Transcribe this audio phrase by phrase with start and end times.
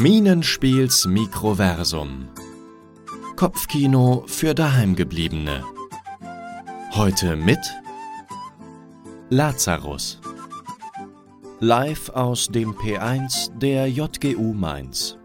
[0.00, 2.30] Minenspiels Mikroversum.
[3.36, 5.62] Kopfkino für Daheimgebliebene.
[6.92, 7.58] Heute mit
[9.28, 10.18] Lazarus.
[11.58, 15.19] Live aus dem P1 der JGU Mainz.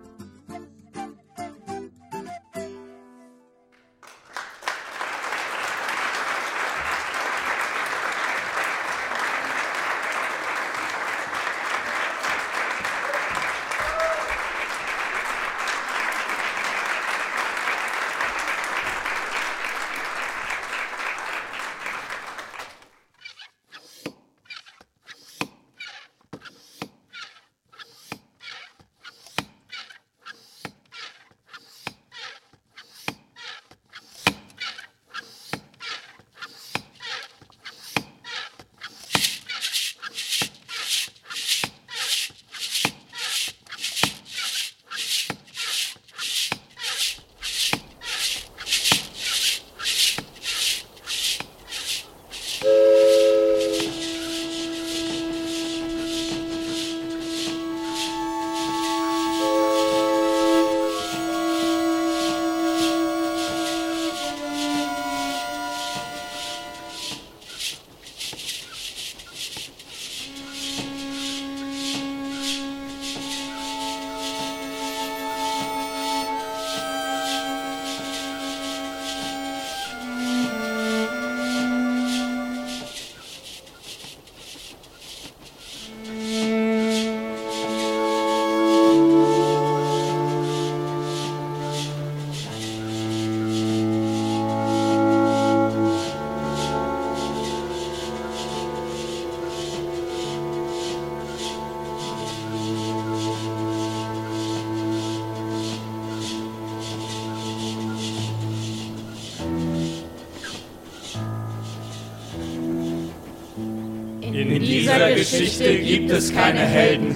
[115.14, 117.16] Dieser Geschichte gibt es keine Helden,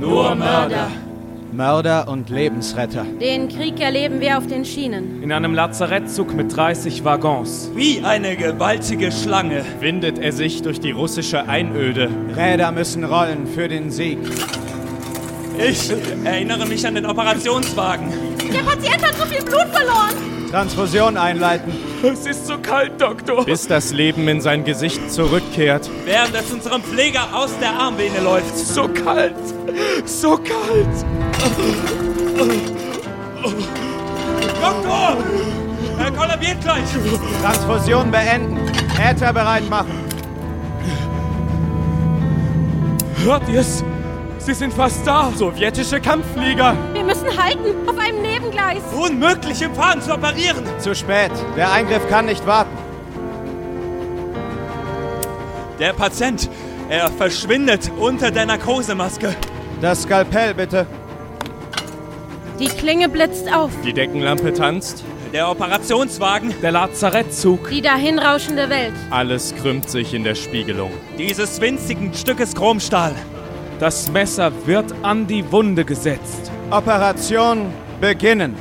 [0.00, 0.88] nur Mörder.
[1.52, 3.06] Mörder und Lebensretter.
[3.18, 5.22] Den Krieg erleben wir auf den Schienen.
[5.22, 9.64] In einem Lazarettzug mit 30 Waggons Wie eine gewaltige Schlange.
[9.80, 12.10] windet er sich durch die russische Einöde.
[12.36, 14.18] Räder müssen rollen für den Sieg.
[15.58, 15.90] Ich
[16.24, 18.08] erinnere mich an den Operationswagen.
[18.52, 20.25] Der Patient hat so viel Blut verloren.
[20.50, 21.72] Transfusion einleiten.
[22.02, 23.44] Es ist so kalt, Doktor.
[23.44, 25.90] Bis das Leben in sein Gesicht zurückkehrt.
[26.04, 28.56] Während es unserem Pfleger aus der Armvene läuft.
[28.56, 29.34] So kalt.
[30.04, 31.04] So kalt.
[34.60, 35.16] Doktor!
[35.98, 36.84] Er kollabiert gleich.
[37.42, 38.58] Transfusion beenden.
[38.98, 40.04] Äther bereit machen.
[43.24, 43.82] Hört ihr's?
[44.46, 45.32] Sie sind fast da.
[45.34, 46.76] Sowjetische Kampfflieger.
[46.92, 48.80] Wir müssen halten, auf einem Nebengleis.
[48.96, 50.64] Unmöglich im Fahren zu operieren.
[50.78, 51.32] Zu spät.
[51.56, 52.70] Der Eingriff kann nicht warten.
[55.80, 56.48] Der Patient,
[56.88, 59.34] er verschwindet unter der Narkosemaske.
[59.80, 60.86] Das Skalpell bitte.
[62.60, 63.72] Die Klinge blitzt auf.
[63.84, 65.02] Die Deckenlampe tanzt.
[65.32, 67.68] Der Operationswagen, Der Lazarettzug.
[67.70, 68.94] Die dahinrauschende Welt.
[69.10, 70.92] Alles krümmt sich in der Spiegelung.
[71.18, 73.12] dieses winzigen Stückes Chromstahl.
[73.78, 76.50] Das Messer wird an die Wunde gesetzt.
[76.70, 78.56] Operation beginnen.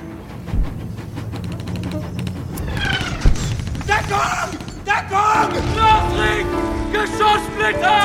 [3.88, 4.50] Deckung!
[4.86, 5.54] Deckung!
[5.78, 6.48] Nachricht!
[6.92, 8.02] Geschosssplitter!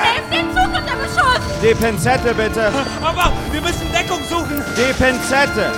[0.00, 1.40] Helft den Zug unter Beschuss.
[1.60, 2.72] Die Pinzette bitte.
[3.02, 4.62] Aber wir müssen Deckung suchen!
[4.76, 5.72] Die Pinzette.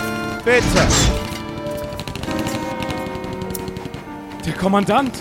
[0.44, 0.86] Bitte.
[4.44, 5.12] Der Kommandant.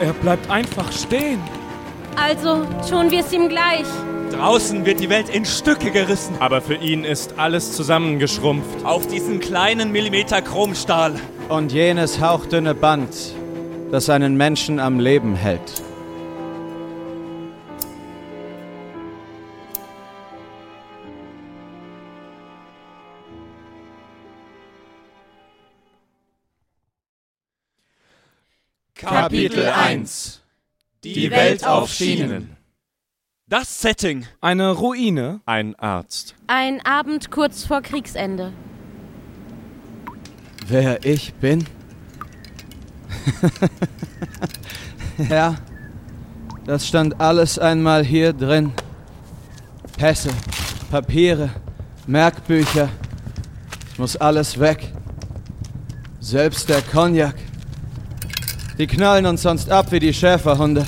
[0.00, 1.40] Er bleibt einfach stehen.
[2.16, 3.86] Also tun wir es ihm gleich.
[4.32, 6.36] Draußen wird die Welt in Stücke gerissen.
[6.40, 8.84] Aber für ihn ist alles zusammengeschrumpft.
[8.84, 11.14] Auf diesen kleinen Millimeter Chromstahl.
[11.48, 13.14] Und jenes hauchdünne Band,
[13.92, 15.82] das einen Menschen am Leben hält.
[28.94, 30.45] Kapitel 1
[31.14, 32.56] Die Welt auf Schienen.
[33.48, 34.26] Das Setting.
[34.40, 35.40] Eine Ruine.
[35.46, 36.34] Ein Arzt.
[36.48, 38.52] Ein Abend kurz vor Kriegsende.
[40.66, 41.64] Wer ich bin?
[45.30, 45.54] ja,
[46.64, 48.72] das stand alles einmal hier drin.
[49.96, 50.30] Pässe,
[50.90, 51.50] Papiere,
[52.06, 52.88] Merkbücher.
[53.92, 54.92] Es muss alles weg.
[56.18, 57.36] Selbst der Cognac.
[58.78, 60.84] Die knallen uns sonst ab wie die Schäferhunde.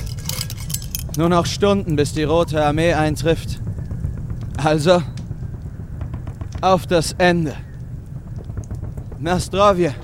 [1.17, 3.61] Nur noch Stunden, bis die Rote Armee eintrifft.
[4.62, 5.02] Also,
[6.61, 7.55] auf das Ende.
[9.19, 9.94] Nastrovje.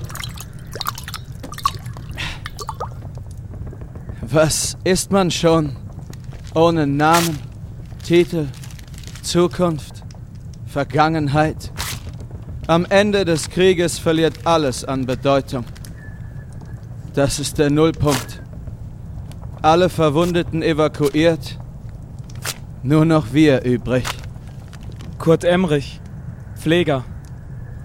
[4.21, 5.75] Was ist man schon
[6.55, 7.37] ohne Namen,
[8.03, 8.47] Titel,
[9.21, 10.03] Zukunft,
[10.65, 11.71] Vergangenheit?
[12.65, 15.65] Am Ende des Krieges verliert alles an Bedeutung.
[17.15, 18.41] Das ist der Nullpunkt.
[19.61, 21.57] Alle Verwundeten evakuiert,
[22.83, 24.03] nur noch wir übrig.
[25.17, 26.01] Kurt Emrich,
[26.57, 27.05] Pfleger.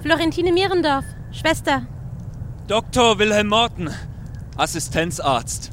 [0.02, 1.86] Florentine Mierendorf, Schwester.
[2.66, 3.20] Dr.
[3.20, 3.90] Wilhelm Morten,
[4.56, 5.70] Assistenzarzt.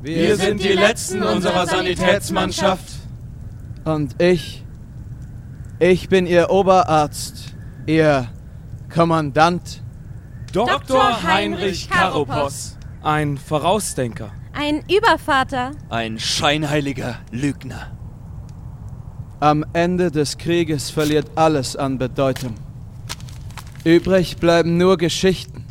[0.00, 2.86] Wir, sind die Letzten unserer Sanitätsmannschaft.
[3.84, 4.64] Und ich,
[5.78, 7.54] ich bin Ihr Oberarzt,
[7.86, 8.28] Ihr
[8.92, 9.82] Kommandant.
[10.64, 11.22] Dr.
[11.22, 12.78] Heinrich Karopos.
[13.02, 14.32] Ein Vorausdenker.
[14.54, 15.72] Ein Übervater.
[15.90, 17.94] Ein scheinheiliger Lügner.
[19.38, 22.54] Am Ende des Krieges verliert alles an Bedeutung.
[23.84, 25.66] Übrig bleiben nur Geschichten.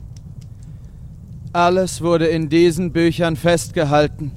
[1.52, 4.34] Alles wurde in diesen Büchern festgehalten.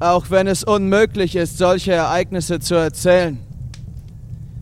[0.00, 3.38] Auch wenn es unmöglich ist, solche Ereignisse zu erzählen.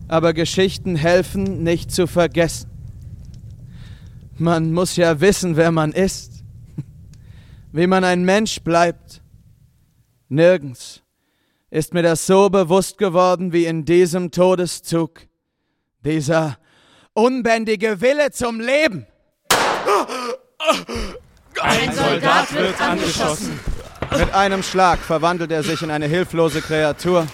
[0.09, 2.70] Aber Geschichten helfen, nicht zu vergessen.
[4.41, 6.43] Man muss ja wissen, wer man ist.
[7.71, 9.21] Wie man ein Mensch bleibt.
[10.29, 11.03] Nirgends
[11.69, 15.27] ist mir das so bewusst geworden wie in diesem Todeszug.
[16.03, 16.57] Dieser
[17.13, 19.05] unbändige Wille zum Leben.
[21.61, 23.59] Ein Soldat wird angeschossen.
[24.17, 27.27] Mit einem Schlag verwandelt er sich in eine hilflose Kreatur.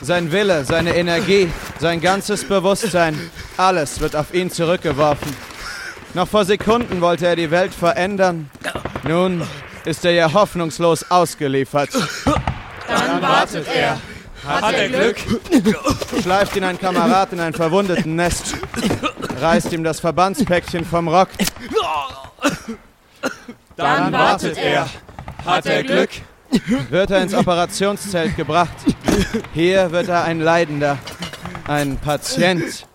[0.00, 5.57] Sein Wille, seine Energie, sein ganzes Bewusstsein, alles wird auf ihn zurückgeworfen.
[6.14, 8.50] Noch vor Sekunden wollte er die Welt verändern.
[9.06, 9.42] Nun
[9.84, 11.90] ist er ja hoffnungslos ausgeliefert.
[12.86, 14.00] Dann wartet er.
[14.46, 15.16] Hat er Glück?
[16.22, 18.54] Schleift ihn ein Kamerad in ein verwundeten Nest.
[19.40, 21.28] Reißt ihm das Verbandspäckchen vom Rock.
[23.76, 24.88] Dann wartet er.
[25.44, 26.10] Hat er Glück?
[26.88, 28.76] Wird er ins Operationszelt gebracht.
[29.52, 30.98] Hier wird er ein Leidender.
[31.66, 32.86] Ein Patient.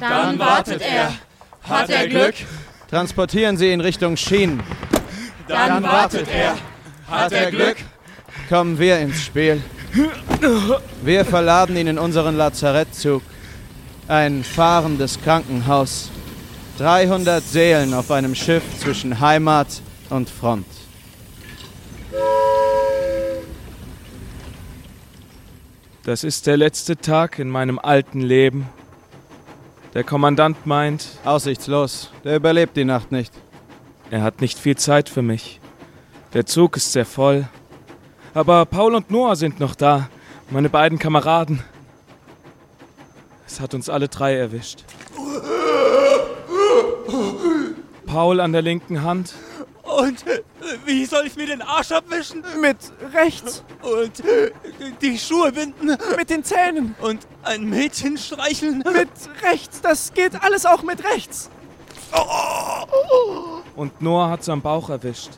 [0.00, 1.12] Dann wartet er.
[1.64, 2.34] Hat er Glück?
[2.90, 4.62] Transportieren Sie ihn Richtung Schienen.
[5.48, 6.56] Dann wartet er.
[7.08, 7.76] Hat er Glück?
[8.48, 9.62] Kommen wir ins Spiel.
[11.02, 13.22] Wir verladen ihn in unseren Lazarettzug.
[14.08, 16.10] Ein fahrendes Krankenhaus.
[16.78, 19.68] 300 Seelen auf einem Schiff zwischen Heimat
[20.10, 20.66] und Front.
[26.02, 28.68] Das ist der letzte Tag in meinem alten Leben.
[29.94, 32.10] Der Kommandant meint, Aussichtslos.
[32.24, 33.32] Der überlebt die Nacht nicht.
[34.10, 35.60] er hat nicht viel Zeit für mich.
[36.32, 37.48] Der Zug ist sehr voll.
[38.34, 40.08] Aber Paul und Noah sind noch da,
[40.50, 41.62] meine beiden Kameraden.
[43.46, 44.82] Es hat uns alle drei erwischt.
[48.04, 49.34] Paul an der linken Hand,
[49.98, 50.24] Und
[50.84, 52.42] wie soll ich mir den Arsch abwischen?
[52.60, 52.76] Mit
[53.12, 54.22] rechts, Und
[55.02, 55.96] die Schuhe binden?
[56.16, 58.78] mit den Zähnen, Und ein Mädchen streicheln?
[58.78, 59.08] mit
[59.42, 59.80] rechts.
[59.80, 61.50] Das geht alles auch mit rechts.
[63.76, 65.30] und Noah hat am Bauch erwischt.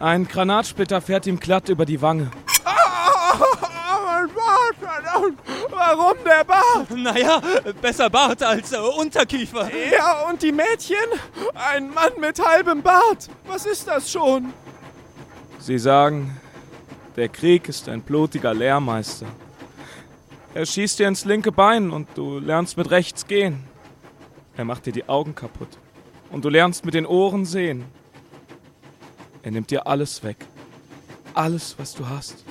[0.00, 2.30] Ein Granatsplitter fährt ihm glatt über die Wange.
[2.64, 5.38] mein Bart, verdammt.
[5.70, 6.90] Warum der Bart?
[6.90, 7.40] Naja,
[7.80, 9.70] besser Bart als äh, Unterkiefer.
[9.92, 10.96] Ja, und die Mädchen?
[11.54, 13.28] Ein Mann mit halbem Bart.
[13.46, 14.52] Was ist das schon?
[15.58, 16.38] Sie sagen,
[17.16, 19.26] der Krieg ist ein blutiger Lehrmeister.
[20.52, 23.64] Er schießt dir ins linke Bein und du lernst mit rechts gehen.
[24.56, 25.78] Er macht dir die Augen kaputt
[26.30, 27.84] und du lernst mit den Ohren sehen.
[29.42, 30.46] Er nimmt dir alles weg.
[31.34, 32.43] Alles, was du hast.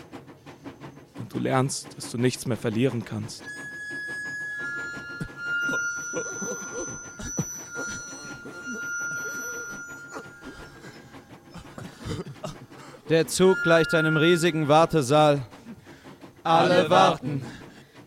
[1.19, 3.43] Und du lernst, dass du nichts mehr verlieren kannst.
[13.09, 15.41] Der Zug gleicht einem riesigen Wartesaal.
[16.43, 17.41] Alle warten,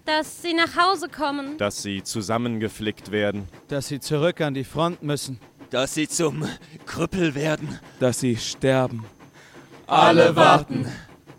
[0.04, 1.56] Dass sie nach Hause kommen.
[1.58, 3.48] dass sie zusammengeflickt werden.
[3.68, 5.38] dass sie zurück an die Front müssen.
[5.70, 6.46] Dass sie zum
[6.86, 7.78] Krüppel werden.
[7.98, 9.04] Dass sie sterben.
[9.86, 10.86] Alle warten.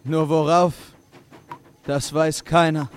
[0.04, 0.74] Nur worauf?
[1.88, 2.90] Das weiß keiner.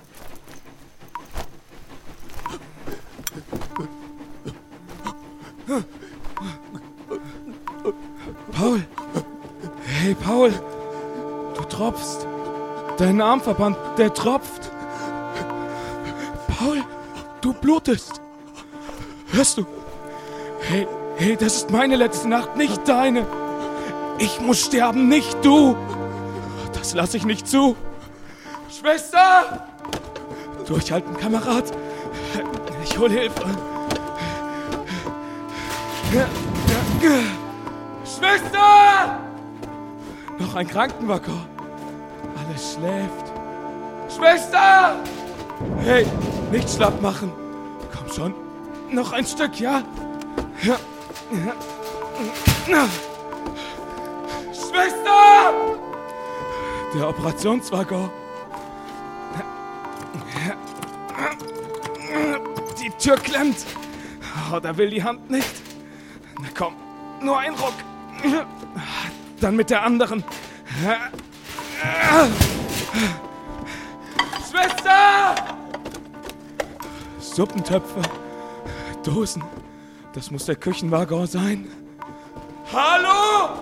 [8.50, 8.84] Paul!
[9.84, 10.52] Hey, Paul!
[11.54, 12.26] Du tropfst!
[12.98, 14.72] Dein Armverband, der tropft!
[16.58, 16.82] Paul!
[17.40, 18.20] Du blutest!
[19.30, 19.66] Hörst du?
[20.62, 23.24] Hey, hey, das ist meine letzte Nacht, nicht deine!
[24.18, 25.76] Ich muss sterben, nicht du!
[26.72, 27.76] Das lasse ich nicht zu!
[28.80, 29.66] Schwester!
[30.66, 31.64] Durchhalten, Kamerad!
[32.82, 33.44] Ich hol Hilfe.
[38.04, 39.20] Schwester!
[40.38, 41.46] Noch ein Krankenwagen.
[42.38, 43.26] Alles schläft.
[44.16, 44.96] Schwester!
[45.84, 46.06] Hey,
[46.50, 47.30] nicht schlapp machen.
[47.94, 48.34] Komm schon.
[48.90, 49.82] Noch ein Stück, ja?
[50.62, 50.78] Ja.
[54.54, 55.52] Schwester!
[56.94, 58.19] Der Operationswagen.
[63.00, 63.64] Tür klemmt.
[64.52, 65.62] Oh, da will die Hand nicht.
[66.40, 66.74] Na komm,
[67.22, 67.74] nur ein Ruck.
[69.40, 70.22] Dann mit der anderen.
[74.50, 75.34] Schwester!
[77.18, 78.02] Suppentöpfe,
[79.02, 79.42] Dosen.
[80.12, 81.68] Das muss der Küchenwagen sein.
[82.72, 83.58] Hallo?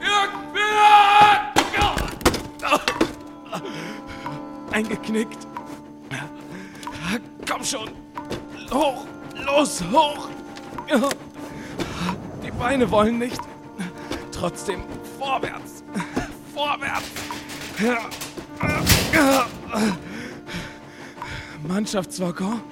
[0.00, 1.52] Irgendwer!
[4.72, 5.46] Eingeknickt.
[7.46, 8.01] Komm schon.
[8.72, 10.28] Hoch, los, hoch.
[12.42, 13.40] Die Beine wollen nicht.
[14.32, 14.82] Trotzdem
[15.18, 15.84] vorwärts.
[16.54, 17.10] Vorwärts.
[21.68, 22.62] Mannschaftswaggon.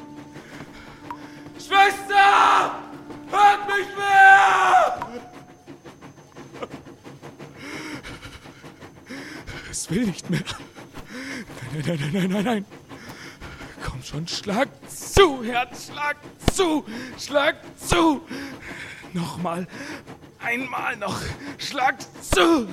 [1.59, 2.75] Schwester!
[3.31, 5.21] Hört mich wer!
[9.71, 10.41] Es will nicht mehr.
[11.73, 12.65] Nein, nein, nein, nein, nein, nein.
[13.85, 14.69] Komm schon, schlag
[15.21, 16.17] zu, Herz, schlag
[16.55, 16.85] zu,
[17.19, 18.23] schlag zu.
[19.13, 19.67] Nochmal,
[20.39, 21.21] einmal noch,
[21.59, 22.67] schlag zu.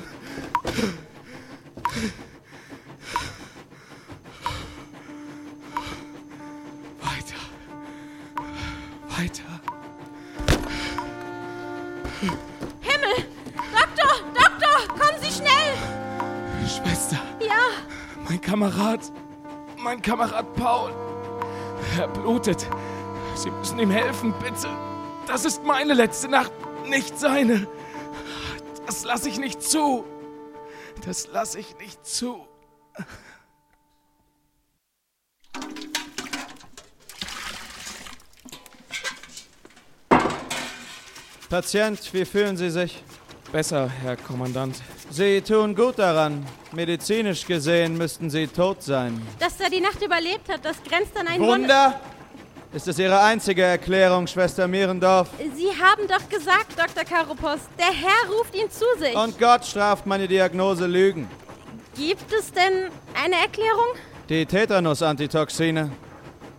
[7.01, 7.42] Weiter,
[9.10, 9.44] weiter.
[12.80, 13.25] Himmel!
[13.74, 14.13] Doktor!
[14.34, 14.88] Doktor!
[14.88, 15.74] Kommen Sie schnell!
[16.66, 17.60] Schwester, Ja,
[18.30, 19.12] mein Kamerad,
[19.77, 21.17] mein Kamerad Paul.
[21.98, 22.68] Er blutet.
[23.36, 24.70] Sie müssen ihm helfen, bitte.
[25.25, 26.51] Das ist meine letzte Nacht,
[26.86, 27.68] nicht seine.
[28.86, 30.06] Das lasse ich nicht zu.
[31.06, 32.48] Das lasse ich nicht zu.
[41.50, 43.04] Patient, wie fühlen Sie sich?
[43.51, 44.75] Besser, Herr Kommandant.
[45.10, 46.46] Sie tun gut daran.
[46.74, 49.22] Medizinisch gesehen müssten Sie tot sein.
[49.39, 51.54] dass er die Nacht überlebt hat, das grenzt an ein Wunder.
[51.54, 52.00] Wunder?
[52.74, 55.30] Ist es Ihre einzige Erklärung, Schwester Mierendorf?
[55.56, 57.06] Sie haben doch gesagt, Dr.
[57.06, 59.16] Karopos, der Herr ruft ihn zu sich.
[59.16, 61.30] Und Gott straft meine Diagnose Lügen.
[61.96, 62.92] Gibt es denn
[63.24, 63.96] eine Erklärung?
[64.27, 65.89] Die Tetanus-Antitoxine.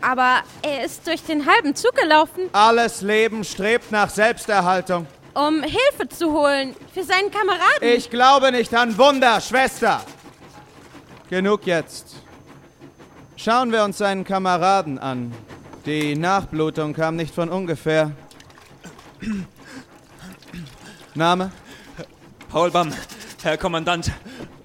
[0.00, 5.06] Aber er ist durch den halben Zug gelaufen, Alles Leben strebt nach Selbsterhaltung.
[5.34, 7.88] Um Hilfe zu holen für seinen Kameraden.
[7.96, 10.00] Ich glaube nicht an Wunder, Schwester.
[11.30, 12.16] Genug jetzt.
[13.36, 15.32] Schauen wir uns seinen Kameraden an.
[15.86, 18.12] Die Nachblutung kam nicht von ungefähr.
[21.14, 21.52] Name?
[22.50, 22.92] Paul Bamm,
[23.42, 24.10] Herr Kommandant.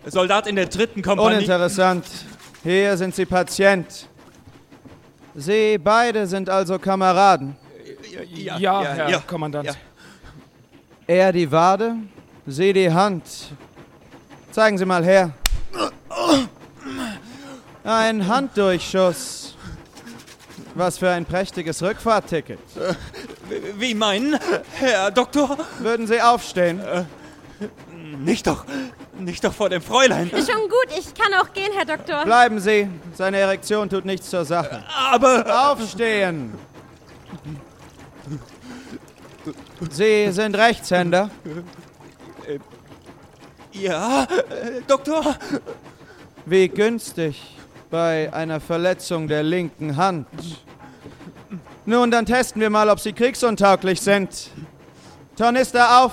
[0.05, 1.36] Soldat in der dritten Kompanie.
[1.38, 2.05] Uninteressant.
[2.63, 4.08] Hier sind Sie Patient.
[5.36, 7.55] Sie beide sind also Kameraden.
[8.34, 9.65] Ja, Herr Kommandant.
[9.67, 9.74] ja.
[11.07, 11.95] Er die Wade,
[12.45, 13.24] Sie die Hand.
[14.51, 15.31] Zeigen Sie mal her.
[17.83, 19.55] Ein Handdurchschuss.
[20.75, 22.60] Was für ein prächtiges Rückfahrtticket.
[23.77, 24.39] Wie meinen,
[24.75, 25.57] Herr Doktor?
[25.79, 26.81] Würden Sie aufstehen?
[28.19, 28.65] Nicht doch,
[29.19, 30.29] nicht doch vor dem Fräulein.
[30.29, 32.24] Ist schon gut, ich kann auch gehen, Herr Doktor.
[32.24, 32.88] Bleiben Sie.
[33.13, 34.83] Seine Erektion tut nichts zur Sache.
[35.12, 36.53] Aber Aufstehen!
[39.92, 41.30] Sie sind Rechtshänder.
[43.72, 45.36] ja, äh, Doktor.
[46.46, 47.58] Wie günstig
[47.89, 50.27] bei einer Verletzung der linken Hand.
[51.86, 54.50] Nun, dann testen wir mal, ob Sie kriegsuntauglich sind.
[55.36, 56.12] Tornister auf!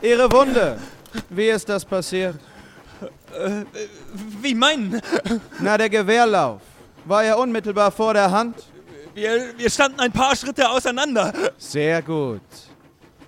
[0.00, 0.78] Ihre Wunde.
[1.30, 2.36] Wie ist das passiert?
[4.40, 5.00] Wie meinen?
[5.60, 6.60] Na, der Gewehrlauf.
[7.04, 8.56] War er unmittelbar vor der Hand?
[9.14, 11.32] Wir, wir standen ein paar Schritte auseinander.
[11.56, 12.40] Sehr gut.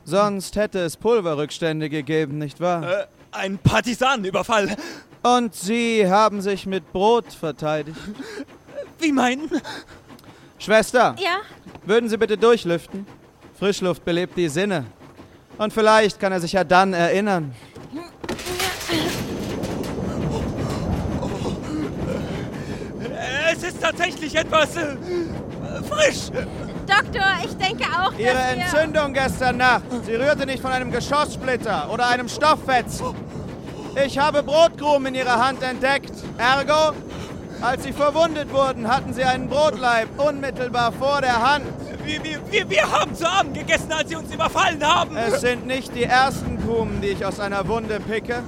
[0.04, 3.02] Sonst hätte es Pulverrückstände gegeben, nicht wahr?
[3.02, 4.76] Äh, ein Partisanenüberfall.
[5.22, 7.98] Und Sie haben sich mit Brot verteidigt.
[8.98, 9.50] Wie meinen?
[10.58, 11.38] Schwester, Ja,
[11.84, 13.06] würden Sie bitte durchlüften?
[13.58, 14.86] Frischluft belebt die Sinne.
[15.58, 17.54] Und vielleicht kann er sich ja dann erinnern.
[23.52, 24.96] Es ist tatsächlich etwas äh,
[25.86, 26.30] frisch.
[26.86, 28.62] Doktor, ich denke auch, Ihre dass wir...
[28.62, 33.14] Entzündung gestern Nacht, sie rührte nicht von einem Geschosssplitter oder einem Stofffetzen.
[34.04, 36.12] Ich habe Brotkrumen in Ihrer Hand entdeckt.
[36.38, 36.92] Ergo,
[37.60, 41.64] Als sie verwundet wurden, hatten sie einen Brotleib unmittelbar vor der Hand.
[42.04, 45.16] Wir, wir, wir, wir haben zu Abend gegessen, als sie uns überfallen haben.
[45.16, 48.42] Es sind nicht die ersten Krumen, die ich aus einer Wunde picke.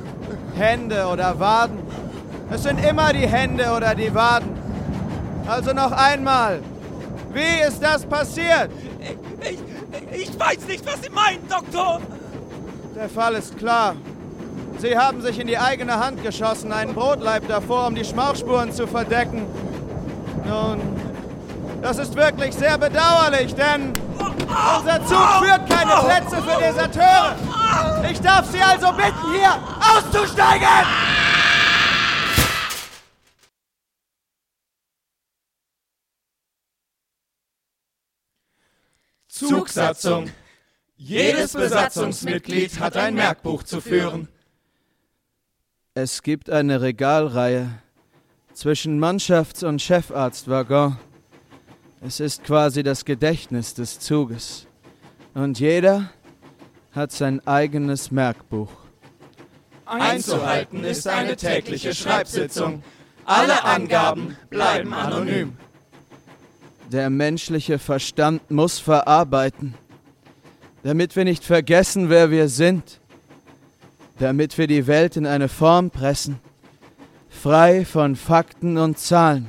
[0.56, 1.78] Hände oder Waden.
[2.50, 4.56] Es sind immer die Hände oder die Waden.
[5.48, 6.60] Also noch einmal.
[7.38, 8.68] Wie ist das passiert?
[9.40, 12.00] Ich, ich weiß nicht, was Sie meinen, Doktor.
[12.96, 13.94] Der Fall ist klar.
[14.78, 18.88] Sie haben sich in die eigene Hand geschossen, einen Brotleib davor, um die Schmauchspuren zu
[18.88, 19.46] verdecken.
[20.44, 20.80] Nun,
[21.80, 27.36] das ist wirklich sehr bedauerlich, denn unser Zug führt keine Plätze für Deserteure.
[28.10, 31.37] Ich darf Sie also bitten, hier auszusteigen!
[39.68, 40.30] Zugsatzung.
[40.96, 44.28] Jedes Besatzungsmitglied hat ein Merkbuch zu führen.
[45.94, 47.70] Es gibt eine Regalreihe
[48.52, 50.98] zwischen Mannschafts- und Chefarztwaggon.
[52.00, 54.66] Es ist quasi das Gedächtnis des Zuges.
[55.34, 56.10] Und jeder
[56.92, 58.70] hat sein eigenes Merkbuch.
[59.84, 62.82] Einzuhalten ist eine tägliche Schreibsitzung.
[63.24, 65.56] Alle Angaben bleiben anonym.
[66.90, 69.74] Der menschliche Verstand muss verarbeiten,
[70.82, 73.00] damit wir nicht vergessen, wer wir sind,
[74.18, 76.40] damit wir die Welt in eine Form pressen,
[77.28, 79.48] frei von Fakten und Zahlen,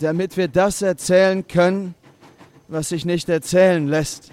[0.00, 1.94] damit wir das erzählen können,
[2.68, 4.30] was sich nicht erzählen lässt.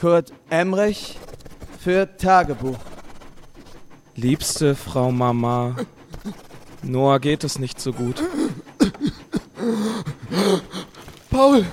[0.00, 1.18] Kurt Emrich
[1.78, 2.80] für Tagebuch.
[4.16, 5.76] Liebste Frau Mama,
[6.82, 8.20] Noah geht es nicht so gut.
[11.30, 11.64] Paul!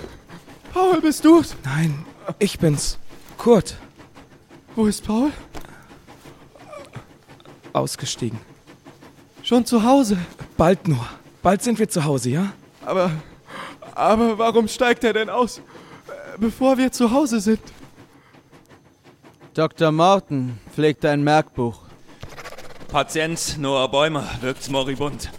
[0.74, 1.56] Paul, bist du's?
[1.64, 2.06] Nein,
[2.40, 2.98] ich bin's.
[3.38, 3.76] Kurt,
[4.76, 5.32] Wo ist Paul?
[7.74, 8.40] ausgestiegen.
[9.44, 10.18] Schon zu Hause.
[10.58, 11.06] Bald nur.
[11.42, 12.54] Bald sind wir zu Hause, ja?
[12.86, 13.12] Aber.
[13.96, 15.62] Aber warum steigt er denn aus,
[16.38, 17.62] bevor wir zu Hause sind?
[19.54, 19.92] Dr.
[19.92, 21.80] Morton pflegt ein Merkbuch.
[22.88, 25.30] Patient Noah Bäumer wirkt moribund.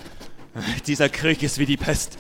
[0.87, 2.18] Dieser Krieg ist wie die Pest.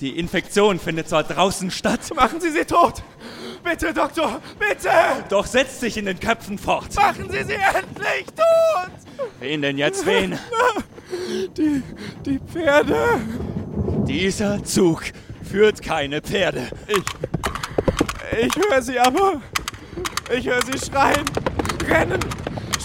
[0.00, 3.02] Die Infektion findet zwar draußen statt, Machen Sie sie tot!
[3.64, 4.40] Bitte, Doktor!
[4.58, 4.90] Bitte!
[5.28, 6.94] doch setzt sich in den Köpfen fort.
[6.94, 8.90] Machen Sie sie endlich tot!
[9.40, 10.38] Wen denn jetzt wen?
[11.56, 11.82] Die,
[12.24, 13.20] die Pferde!
[14.06, 15.02] Dieser Zug
[15.42, 16.68] führt keine Pferde.
[18.40, 19.40] Ich höre sie aber.
[20.32, 21.24] Ich höre sie schreien,
[21.88, 22.20] rennen,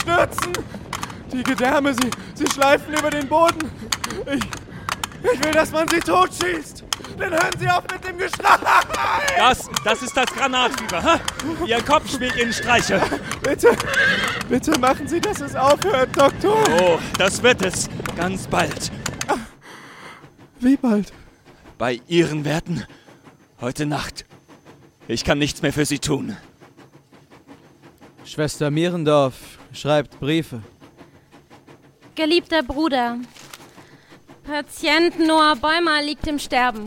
[0.01, 0.53] stürzen.
[1.31, 3.69] Die Gedärme, sie, sie schleifen über den Boden.
[4.25, 6.82] Ich, ich will, dass man sie totschießt.
[7.17, 8.57] Dann hören sie auf mit dem Geschrei.
[9.37, 11.19] Das, das ist das Granatfieber.
[11.65, 13.01] Ihr Kopf spielt Ihnen Streiche.
[13.41, 13.75] Bitte,
[14.49, 16.63] bitte machen Sie, dass es aufhört, Doktor.
[16.81, 17.89] Oh, das wird es.
[18.15, 18.91] Ganz bald.
[20.59, 21.11] Wie bald?
[21.77, 22.85] Bei Ihren Werten.
[23.59, 24.25] Heute Nacht.
[25.07, 26.37] Ich kann nichts mehr für Sie tun.
[28.25, 29.33] Schwester Mierendorf
[29.73, 30.61] schreibt Briefe.
[32.15, 33.17] Geliebter Bruder,
[34.43, 36.85] Patient Noah Bäumer liegt im Sterben.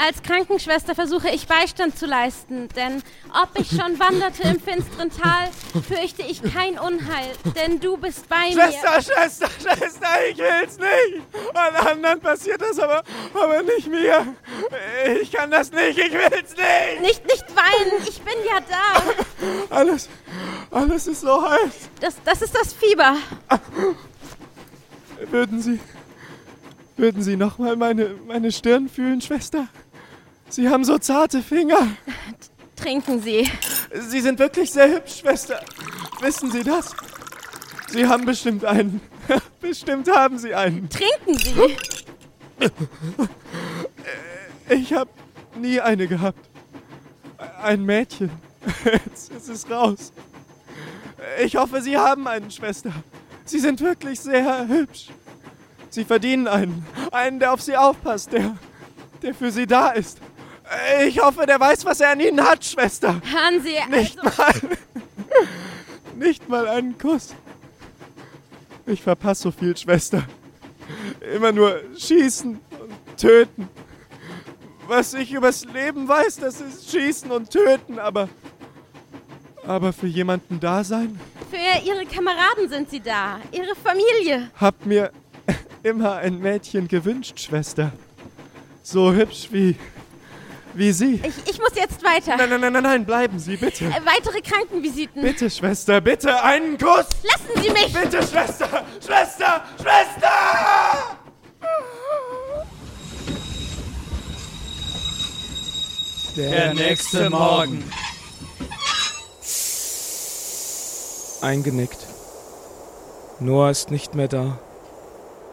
[0.00, 5.48] Als Krankenschwester versuche ich Beistand zu leisten, denn ob ich schon wanderte im finsteren Tal,
[5.82, 8.62] fürchte ich kein Unheil, denn du bist bei mir.
[8.62, 11.26] Schwester, Schwester, Schwester, ich will's nicht.
[11.52, 13.02] An anderen passiert das, aber,
[13.34, 14.36] aber nicht mir.
[15.20, 17.00] Ich kann das nicht, ich will's nicht.
[17.00, 19.74] Nicht, nicht weinen, ich bin ja da.
[19.76, 20.08] Alles,
[20.70, 21.90] alles ist so heiß.
[22.00, 23.16] Das, das ist das Fieber.
[25.28, 25.80] Würden Sie,
[26.96, 29.66] würden Sie nochmal meine, meine Stirn fühlen, Schwester?
[30.50, 31.88] Sie haben so zarte Finger.
[32.76, 33.50] Trinken Sie.
[34.08, 35.60] Sie sind wirklich sehr hübsch, Schwester.
[36.20, 36.94] Wissen Sie das?
[37.88, 39.00] Sie haben bestimmt einen.
[39.60, 40.88] bestimmt haben Sie einen.
[40.88, 41.76] Trinken Sie.
[44.68, 45.10] Ich habe
[45.56, 46.48] nie eine gehabt.
[47.62, 48.30] Ein Mädchen.
[48.84, 50.12] Jetzt ist es raus.
[51.42, 52.92] Ich hoffe, Sie haben einen, Schwester.
[53.44, 55.08] Sie sind wirklich sehr hübsch.
[55.90, 56.86] Sie verdienen einen.
[57.12, 58.56] Einen, der auf Sie aufpasst, der,
[59.22, 60.18] der für Sie da ist.
[61.06, 63.20] Ich hoffe, der weiß, was er an Ihnen hat, Schwester.
[63.24, 64.54] Hören Sie, Nicht also, mal.
[66.16, 67.34] Nicht mal einen Kuss.
[68.86, 70.24] Ich verpasse so viel, Schwester.
[71.34, 73.68] Immer nur schießen und töten.
[74.86, 78.28] Was ich übers Leben weiß, das ist schießen und töten, aber.
[79.66, 84.50] Aber für jemanden da sein, für Ihre Kameraden sind Sie da, Ihre Familie.
[84.60, 85.10] hab mir
[85.82, 87.92] immer ein Mädchen gewünscht, Schwester.
[88.82, 89.76] So hübsch wie
[90.78, 91.20] wie Sie.
[91.22, 92.36] Ich, ich muss jetzt weiter.
[92.36, 93.86] Nein, nein, nein, nein, nein, bleiben Sie, bitte.
[93.86, 95.20] Äh, weitere Krankenvisiten.
[95.20, 97.06] Bitte, Schwester, bitte, einen Kuss.
[97.22, 97.92] Lassen Sie mich.
[97.92, 101.18] Bitte, Schwester, Schwester, Schwester!
[106.36, 107.82] Der nächste Morgen.
[111.42, 111.98] Eingenickt.
[113.40, 114.58] Noah ist nicht mehr da.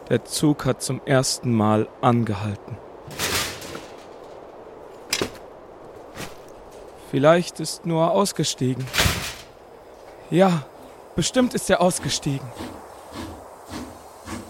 [0.08, 2.76] Der Zug hat zum ersten Mal angehalten.
[7.16, 8.86] Vielleicht ist Noah ausgestiegen.
[10.30, 10.66] Ja,
[11.14, 12.46] bestimmt ist er ausgestiegen.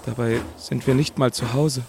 [0.05, 1.85] Dabei sind wir nicht mal zu Hause.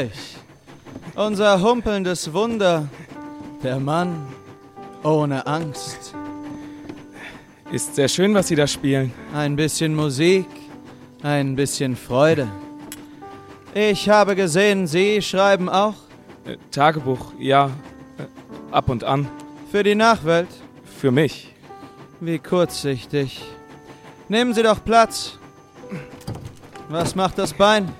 [0.00, 0.36] Emrich.
[1.14, 2.88] Unser humpelndes Wunder.
[3.62, 4.26] Der Mann
[5.02, 6.14] ohne Angst.
[7.70, 9.12] Ist sehr schön, was Sie da spielen.
[9.34, 10.46] Ein bisschen Musik,
[11.22, 12.48] ein bisschen Freude.
[13.74, 15.94] Ich habe gesehen, Sie schreiben auch
[16.46, 17.66] Äh, Tagebuch, ja.
[18.18, 18.24] Äh,
[18.74, 19.28] ab und an.
[19.70, 20.48] für die Nachwelt.
[20.98, 21.54] Für mich.
[22.20, 23.42] Wie kurzsichtig.
[24.28, 25.38] Nehmen Sie doch Platz.
[26.88, 27.92] Was macht das Bein?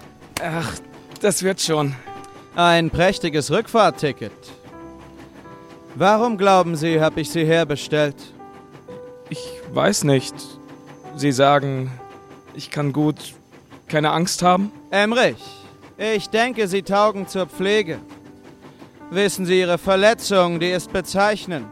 [0.43, 0.73] Ach,
[1.21, 1.95] das wird schon.
[2.57, 4.33] Ein prächtiges Rückfahrtticket.
[5.95, 8.17] Warum glauben Sie, habe ich Sie herbestellt?
[9.29, 10.35] Ich weiß nicht.
[11.17, 11.91] Sie sagen,
[12.55, 13.35] ich kann gut
[13.87, 14.73] keine Angst haben?
[14.91, 15.43] Emrich,
[15.99, 17.99] ich denke, Sie taugen zur Pflege.
[19.11, 21.67] Wissen Sie, Ihre Verletzung, die ist bezeichnend.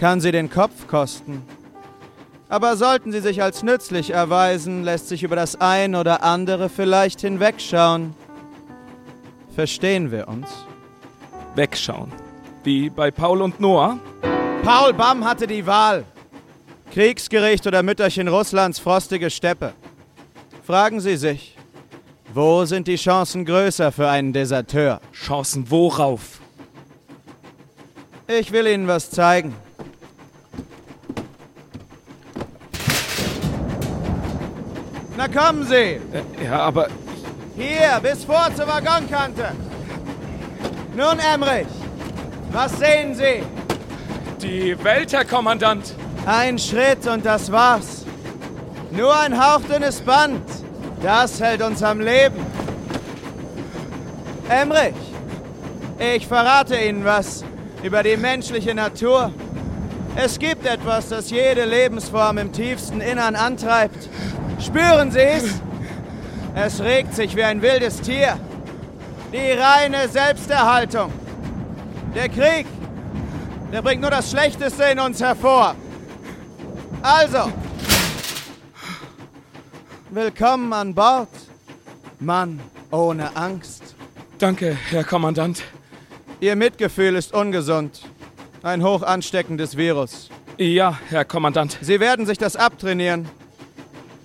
[0.00, 1.42] Kann Sie den Kopf kosten.
[2.48, 7.20] Aber sollten Sie sich als nützlich erweisen, lässt sich über das ein oder andere vielleicht
[7.20, 8.14] hinwegschauen.
[9.54, 10.48] Verstehen wir uns?
[11.54, 12.10] Wegschauen.
[12.64, 13.98] Wie bei Paul und Noah?
[14.64, 16.04] Paul Bamm hatte die Wahl.
[16.92, 19.72] Kriegsgericht oder Mütterchen Russlands frostige Steppe.
[20.66, 21.56] Fragen Sie sich,
[22.32, 25.00] wo sind die Chancen größer für einen Deserteur?
[25.12, 26.40] Chancen worauf?
[28.26, 29.54] Ich will Ihnen was zeigen.
[35.16, 35.74] Na kommen Sie!
[35.74, 36.00] Äh,
[36.44, 36.88] ja, aber
[37.56, 39.52] Hier, bis vor zur Waggonkante.
[40.96, 41.66] Nun, Emrich,
[42.52, 43.42] was sehen Sie?
[44.44, 45.94] die Welt, Herr Kommandant.
[46.26, 48.04] Ein Schritt und das war's.
[48.90, 50.42] Nur ein hauchdünnes Band.
[51.02, 52.36] Das hält uns am Leben.
[54.48, 54.94] Emrich,
[55.98, 57.42] ich verrate Ihnen was
[57.82, 59.32] über die menschliche Natur.
[60.14, 64.08] Es gibt etwas, das jede Lebensform im tiefsten Innern antreibt.
[64.60, 65.44] Spüren Sie es?
[66.56, 68.38] Es regt sich wie ein wildes Tier.
[69.32, 71.12] Die reine Selbsterhaltung.
[72.14, 72.66] Der Krieg,
[73.72, 75.74] der bringt nur das Schlechteste in uns hervor.
[77.02, 77.50] Also,
[80.10, 81.28] willkommen an Bord,
[82.20, 82.60] Mann
[82.92, 83.96] ohne Angst.
[84.38, 85.64] Danke, Herr Kommandant.
[86.38, 88.02] Ihr Mitgefühl ist ungesund.
[88.62, 90.30] Ein hoch ansteckendes Virus.
[90.56, 91.78] Ja, Herr Kommandant.
[91.80, 93.28] Sie werden sich das abtrainieren.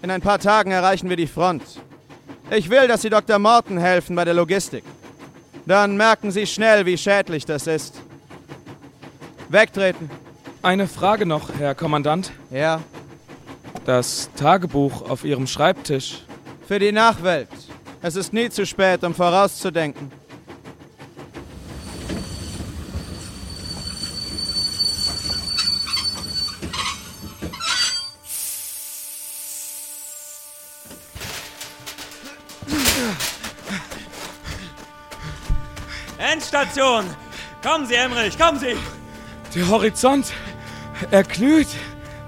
[0.03, 1.63] In ein paar Tagen erreichen wir die Front.
[2.51, 3.37] Ich will, dass Sie Dr.
[3.39, 4.83] Morton helfen bei der Logistik.
[5.65, 8.01] Dann merken Sie schnell, wie schädlich das ist.
[9.49, 10.09] Wegtreten.
[10.61, 12.31] Eine Frage noch, Herr Kommandant.
[12.51, 12.81] Ja,
[13.85, 16.23] Das Tagebuch auf Ihrem Schreibtisch.
[16.67, 17.49] für die Nachwelt.
[18.01, 20.11] Es ist nie zu spät, um vorauszudenken.
[36.69, 37.05] Endstation!
[37.63, 38.75] Kommen Sie, Emrich, kommen Sie!
[39.55, 40.27] Der Horizont,
[41.09, 41.67] er glüht.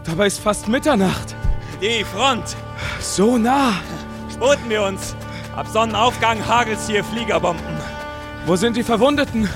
[0.03, 1.35] Dabei ist fast Mitternacht.
[1.79, 2.55] Die Front!
[2.99, 3.73] So nah.
[4.33, 5.15] Sputen wir uns!
[5.55, 7.63] Ab Sonnenaufgang hagelt's hier Fliegerbomben.
[8.47, 9.47] Wo sind die Verwundeten?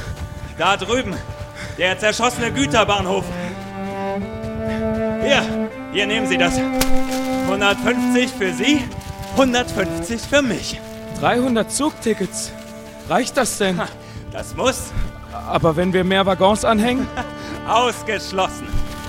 [0.57, 1.15] Da drüben,
[1.79, 3.25] der zerschossene Güterbahnhof.
[5.23, 6.59] Hier, hier nehmen Sie das.
[7.45, 8.83] 150 für Sie,
[9.31, 10.79] 150 für mich.
[11.19, 12.51] 300 Zugtickets.
[13.09, 13.79] Reicht das denn?
[13.79, 13.87] Ha,
[14.35, 14.91] Das muss
[15.47, 17.07] Aber wenn wir mehr Waggons anhängen?
[17.69, 18.67] ausgeschlossen.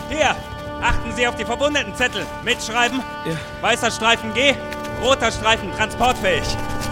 [0.09, 0.37] Hier,
[0.81, 2.25] achten Sie auf die verbundenen Zettel.
[2.45, 3.01] Mitschreiben.
[3.27, 3.33] Ja.
[3.61, 4.55] Weißer Streifen G,
[5.03, 6.45] roter Streifen transportfähig.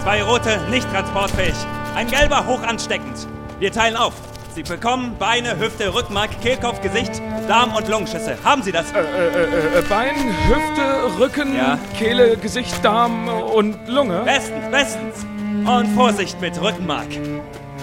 [0.03, 1.55] Zwei rote nicht transportfähig.
[1.95, 3.25] Ein gelber hoch ansteckend.
[3.59, 4.13] Wir teilen auf.
[4.53, 8.37] Sie bekommen Beine, Hüfte, Rückenmark, Kehlkopf, Gesicht, Darm- und Lungenschüsse.
[8.43, 8.91] Haben Sie das?
[8.91, 10.15] Äh, äh, äh, Bein,
[10.47, 11.77] Hüfte, Rücken, Ja.
[11.97, 14.21] Kehle, Gesicht, Darm und Lunge.
[14.25, 15.25] Bestens, bestens.
[15.65, 17.07] Und Vorsicht mit Rückenmark.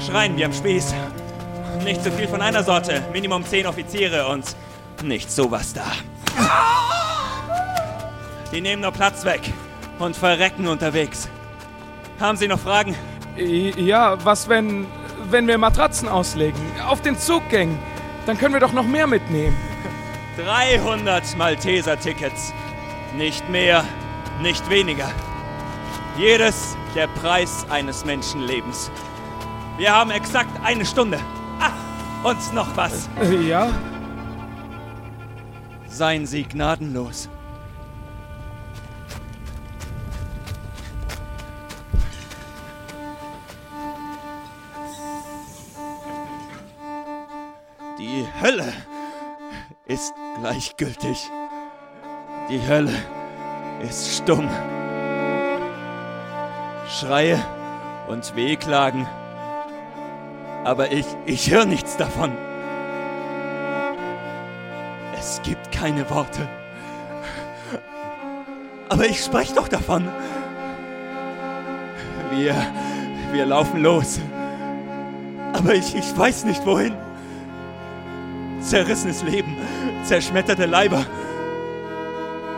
[0.07, 0.95] Schreien wir am Spieß.
[1.85, 3.03] Nicht zu viel von einer Sorte.
[3.12, 4.45] Minimum zehn Offiziere und
[5.03, 5.85] nicht sowas da.
[8.53, 9.41] Die nehmen nur Platz weg
[9.99, 11.29] und verrecken unterwegs.
[12.21, 12.97] Haben Sie noch Fragen?
[13.37, 14.87] Ja, was wenn,
[15.31, 16.61] wenn wir Matratzen auslegen?
[16.87, 17.79] Auf den Zuggängen?
[18.27, 19.57] Dann können wir doch noch mehr mitnehmen.
[20.37, 22.53] 300 Malteser-Tickets.
[23.17, 23.85] Nicht mehr,
[24.41, 25.11] nicht weniger.
[26.19, 28.91] Jedes der Preis eines Menschenlebens.
[29.83, 31.18] Wir haben exakt eine Stunde.
[31.59, 33.09] Ah, und noch was.
[33.49, 33.68] Ja?
[35.88, 37.29] Seien Sie gnadenlos.
[47.99, 48.73] Die Hölle
[49.87, 51.29] ist gleichgültig.
[52.49, 52.95] Die Hölle
[53.81, 54.49] ist stumm.
[56.88, 57.45] Schreie
[58.07, 59.09] und Wehklagen.
[60.64, 62.31] Aber ich, ich höre nichts davon.
[65.18, 66.48] Es gibt keine Worte.
[68.88, 70.09] Aber ich spreche doch davon.
[72.31, 72.55] Wir,
[73.33, 74.20] wir laufen los.
[75.53, 76.94] Aber ich, ich weiß nicht wohin.
[78.61, 79.57] Zerrissenes Leben,
[80.05, 81.05] zerschmetterte Leiber.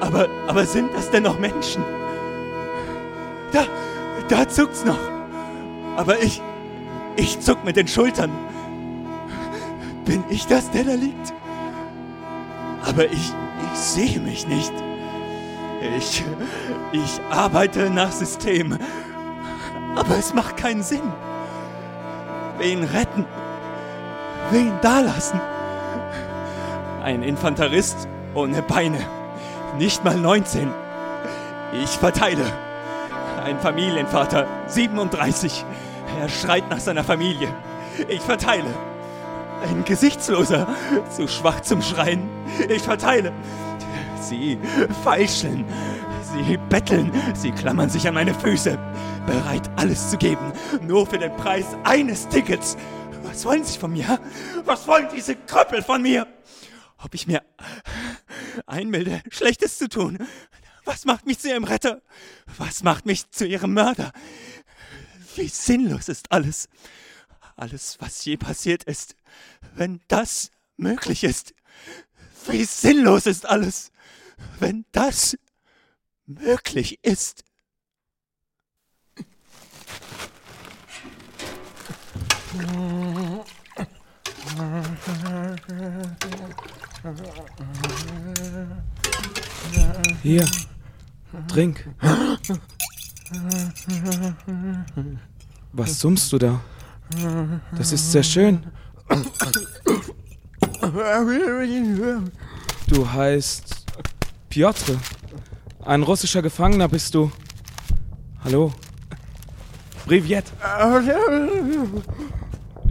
[0.00, 1.82] Aber, aber sind das denn noch Menschen?
[3.52, 3.64] Da,
[4.28, 4.98] da zuckt's noch.
[5.96, 6.42] Aber ich,
[7.16, 8.31] ich zuck mit den Schultern.
[10.05, 11.33] Bin ich das, der da liegt?
[12.87, 13.33] Aber ich,
[13.72, 14.72] ich sehe mich nicht.
[15.96, 16.24] Ich,
[16.92, 18.79] ich arbeite nach System.
[19.96, 21.12] Aber es macht keinen Sinn.
[22.59, 23.24] Wen retten?
[24.50, 25.40] Wen dalassen?
[27.03, 28.98] Ein Infanterist ohne Beine.
[29.79, 30.70] Nicht mal 19.
[31.83, 32.44] Ich verteile.
[33.44, 35.64] Ein Familienvater, 37.
[36.20, 37.55] Er schreit nach seiner Familie.
[38.09, 38.72] Ich verteile.
[39.62, 40.68] Ein Gesichtsloser,
[41.11, 42.29] zu schwach zum Schreien.
[42.68, 43.33] Ich verteile.
[44.20, 44.59] Sie
[45.03, 45.64] feischeln.
[46.22, 47.12] Sie betteln.
[47.35, 48.79] Sie klammern sich an meine Füße.
[49.27, 50.53] Bereit, alles zu geben.
[50.83, 52.77] Nur für den Preis eines Tickets.
[53.22, 54.18] Was wollen Sie von mir?
[54.64, 56.27] Was wollen diese Kröppel von mir?
[57.03, 57.42] Ob ich mir
[58.66, 60.18] einbilde, Schlechtes zu tun?
[60.85, 62.03] Was macht mich zu Ihrem Retter?
[62.59, 64.12] Was macht mich zu Ihrem Mörder?
[65.36, 66.68] Wie sinnlos ist alles.
[67.56, 69.16] Alles, was je passiert ist.
[69.74, 71.54] Wenn das möglich ist.
[72.48, 73.90] Wie sinnlos ist alles.
[74.58, 75.36] Wenn das
[76.26, 77.44] möglich ist.
[90.22, 90.46] Hier,
[91.48, 91.88] trink.
[95.72, 96.60] Was summst du da?
[97.76, 98.64] Das ist sehr schön.
[102.86, 103.86] Du heißt
[104.48, 104.96] Piotr.
[105.84, 107.30] Ein russischer Gefangener bist du.
[108.44, 108.72] Hallo.
[110.06, 110.44] Privet.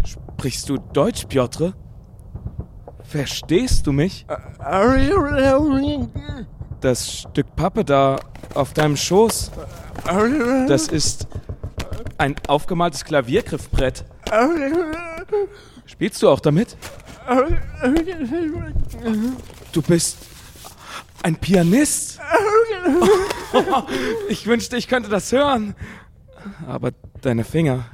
[0.04, 1.74] Sprichst du Deutsch, Piotr?
[3.04, 4.26] Verstehst du mich?
[6.82, 8.18] Das Stück Pappe da
[8.56, 9.52] auf deinem Schoß,
[10.68, 11.28] das ist
[12.18, 14.06] ein aufgemaltes Klaviergriffbrett.
[15.86, 16.78] Spielst du auch damit?
[19.72, 20.18] Du bist
[21.24, 22.20] ein Pianist.
[24.30, 25.76] Ich wünschte, ich könnte das hören.
[26.68, 26.90] Aber
[27.22, 27.86] deine Finger,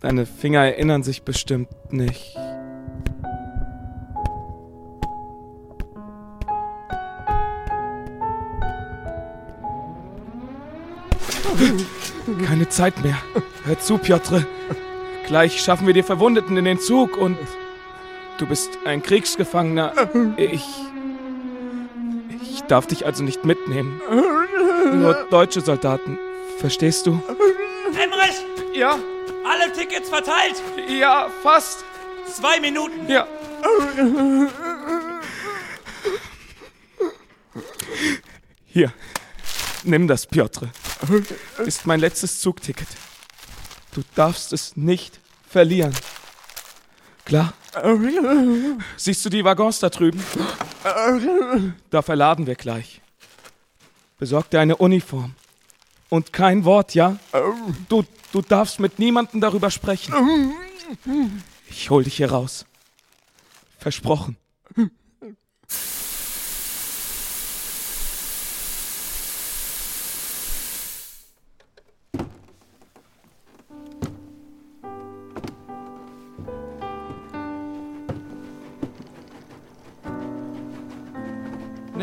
[0.00, 2.36] deine Finger erinnern sich bestimmt nicht.
[12.46, 13.16] Keine Zeit mehr.
[13.64, 14.46] Hör zu, Piotr.
[15.26, 17.36] Gleich schaffen wir die Verwundeten in den Zug und
[18.38, 19.92] du bist ein Kriegsgefangener.
[20.36, 20.64] Ich.
[22.42, 24.00] Ich darf dich also nicht mitnehmen.
[24.94, 26.18] Nur deutsche Soldaten.
[26.58, 27.22] Verstehst du?
[28.00, 28.44] Emrich!
[28.74, 28.98] Ja,
[29.48, 30.62] Alle Tickets verteilt!
[30.88, 31.84] ja, fast.
[32.26, 33.08] Zwei Minuten!
[33.08, 33.26] Ja.
[38.66, 38.92] Hier,
[39.84, 40.68] nimm das, Piotr.
[41.66, 42.88] Ist mein letztes Zugticket.
[43.92, 45.94] Du darfst es nicht verlieren.
[47.24, 47.54] Klar?
[48.96, 50.22] Siehst du die Waggons da drüben?
[51.90, 53.00] Da verladen wir gleich.
[54.18, 55.34] Besorg dir eine Uniform.
[56.08, 57.16] Und kein Wort, ja?
[57.88, 60.14] Du, du darfst mit niemandem darüber sprechen.
[61.68, 62.66] Ich hol dich hier raus.
[63.78, 64.36] Versprochen.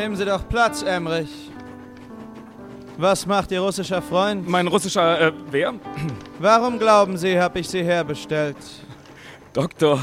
[0.01, 1.29] Nehmen Sie doch Platz, Emrich.
[2.97, 4.49] Was macht Ihr russischer Freund?
[4.49, 5.75] Mein russischer, äh, wer?
[6.39, 8.57] Warum glauben Sie, habe ich Sie herbestellt?
[9.53, 10.01] Doktor,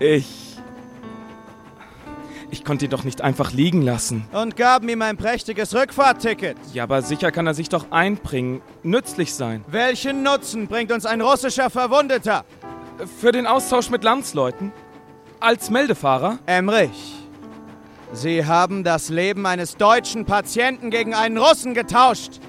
[0.00, 0.56] ich.
[2.50, 4.26] Ich konnte ihn doch nicht einfach liegen lassen.
[4.32, 6.56] Und gaben ihm ein prächtiges Rückfahrtticket.
[6.72, 9.64] Ja, aber sicher kann er sich doch einbringen, nützlich sein.
[9.68, 12.44] Welchen Nutzen bringt uns ein russischer Verwundeter?
[13.20, 14.72] Für den Austausch mit Landsleuten?
[15.38, 16.40] Als Meldefahrer?
[16.46, 17.17] Emrich,
[18.12, 22.40] Sie haben das Leben eines deutschen Patienten gegen einen Russen getauscht.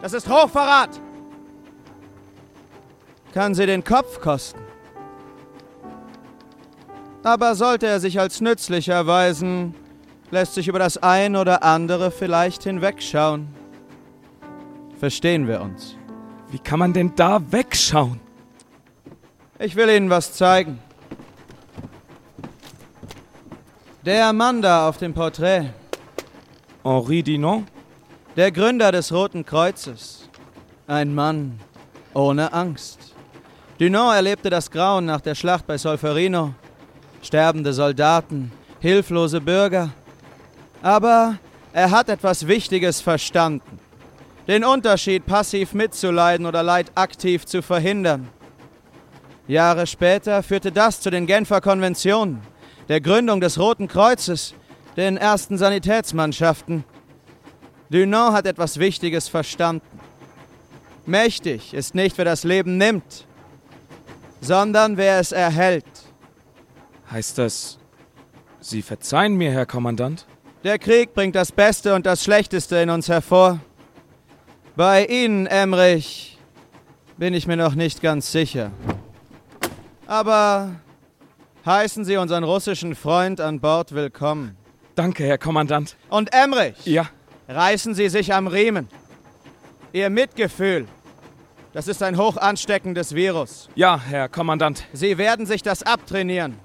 [0.00, 0.90] Das ist Hochverrat.
[3.34, 4.60] Kann Sie den Kopf kosten.
[7.24, 9.74] Aber sollte er sich als nützlich erweisen,
[10.30, 13.48] lässt sich über das ein oder andere vielleicht hinwegschauen.
[14.98, 15.96] Verstehen wir uns?
[16.50, 18.20] Wie kann man denn da wegschauen?
[19.58, 20.78] Ich will Ihnen was zeigen.
[24.04, 25.70] Der Mann da auf dem Porträt,
[26.84, 27.66] Henri Dinon?
[28.36, 30.28] der Gründer des Roten Kreuzes.
[30.86, 31.58] Ein Mann
[32.14, 33.14] ohne Angst.
[33.80, 36.54] Dunant erlebte das Grauen nach der Schlacht bei Solferino.
[37.20, 39.90] Sterbende Soldaten, hilflose Bürger.
[40.80, 41.36] Aber
[41.72, 43.80] er hat etwas Wichtiges verstanden.
[44.46, 48.28] Den Unterschied, passiv mitzuleiden oder Leid aktiv zu verhindern.
[49.48, 52.40] Jahre später führte das zu den Genfer Konventionen,
[52.88, 54.54] der Gründung des Roten Kreuzes,
[54.96, 56.84] den ersten Sanitätsmannschaften.
[57.90, 59.86] Dunant hat etwas Wichtiges verstanden.
[61.06, 63.26] Mächtig ist nicht, wer das Leben nimmt,
[64.40, 65.86] sondern wer es erhält.
[67.10, 67.78] Heißt das,
[68.60, 70.26] Sie verzeihen mir, Herr Kommandant?
[70.64, 73.60] Der Krieg bringt das Beste und das Schlechteste in uns hervor.
[74.76, 76.38] Bei Ihnen, Emrich,
[77.16, 78.70] bin ich mir noch nicht ganz sicher.
[80.06, 80.72] Aber
[81.68, 84.56] heißen Sie unseren russischen Freund an Bord willkommen.
[84.94, 85.96] Danke, Herr Kommandant.
[86.08, 87.08] Und Emrich, Ja,
[87.46, 88.88] reißen Sie sich am Riemen.
[89.92, 90.86] Ihr Mitgefühl,
[91.74, 93.68] das ist ein hoch ansteckendes Virus.
[93.74, 94.84] ja, Herr Kommandant.
[94.94, 96.56] Sie werden sich das abtrainieren.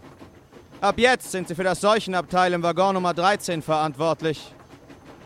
[0.80, 4.54] Ab jetzt sind Sie für das Seuchenabteil im Waggon Nummer 13 verantwortlich.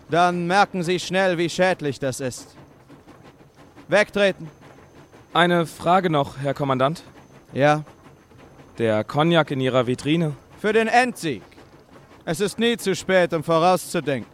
[0.09, 2.55] Dann merken Sie schnell, wie schädlich das ist.
[3.87, 4.49] Wegtreten.
[5.33, 7.03] Eine Frage noch, Herr Kommandant.
[7.53, 7.83] Ja,
[8.77, 10.33] Der Cognac in Ihrer Vitrine.
[10.59, 11.41] für den Endsieg.
[12.25, 14.31] Es ist nie zu spät, um vorauszudenken.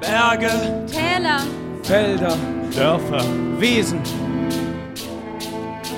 [0.00, 1.40] Berge, Täler,
[1.82, 2.36] Felder.
[2.74, 3.24] Dörfer.
[3.58, 4.00] Wiesen,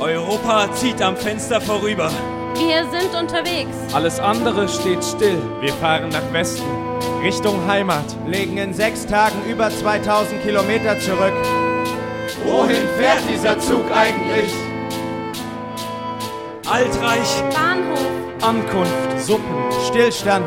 [0.00, 2.10] Europa zieht am Fenster vorüber.
[2.68, 3.76] Wir sind unterwegs.
[3.92, 5.40] Alles andere steht still.
[5.60, 6.64] Wir fahren nach Westen.
[7.22, 8.04] Richtung Heimat.
[8.26, 11.34] legen in sechs Tagen über 2000 Kilometer zurück.
[12.44, 14.52] Wohin fährt dieser Zug eigentlich?
[16.68, 18.06] Altreich, Bahnhof,
[18.40, 19.20] Ankunft.
[19.26, 19.54] Suppen.
[19.88, 20.46] Stillstand.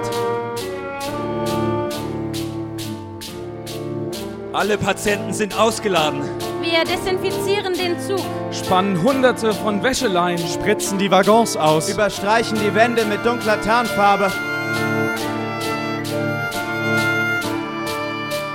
[4.56, 6.22] alle Patienten sind ausgeladen.
[6.66, 8.26] Wir desinfizieren den Zug.
[8.52, 10.40] Spannen hunderte von Wäscheleien.
[10.40, 11.90] Spritzen die Waggons aus.
[11.90, 14.32] Überstreichen die Wände mit dunkler Tarnfarbe.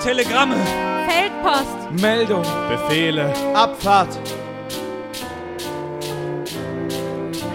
[0.03, 0.57] Telegramme,
[1.07, 2.45] Feldpost, Meldung.
[2.69, 3.33] Befehle.
[3.55, 4.19] Abfahrt.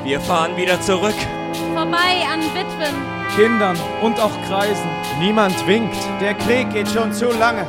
[0.03, 1.15] wir fahren wieder zurück.
[1.73, 2.95] vorbei an Witwen.
[3.35, 4.87] Kindern und auch Kreisen.
[5.19, 5.97] Niemand winkt.
[6.21, 7.65] Der Krieg geht schon zu lange.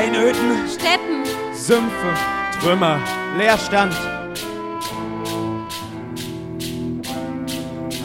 [0.00, 2.14] Einöden, Städten, Sümpfe.
[2.62, 2.98] Trümmer.
[3.36, 3.94] Leerstand.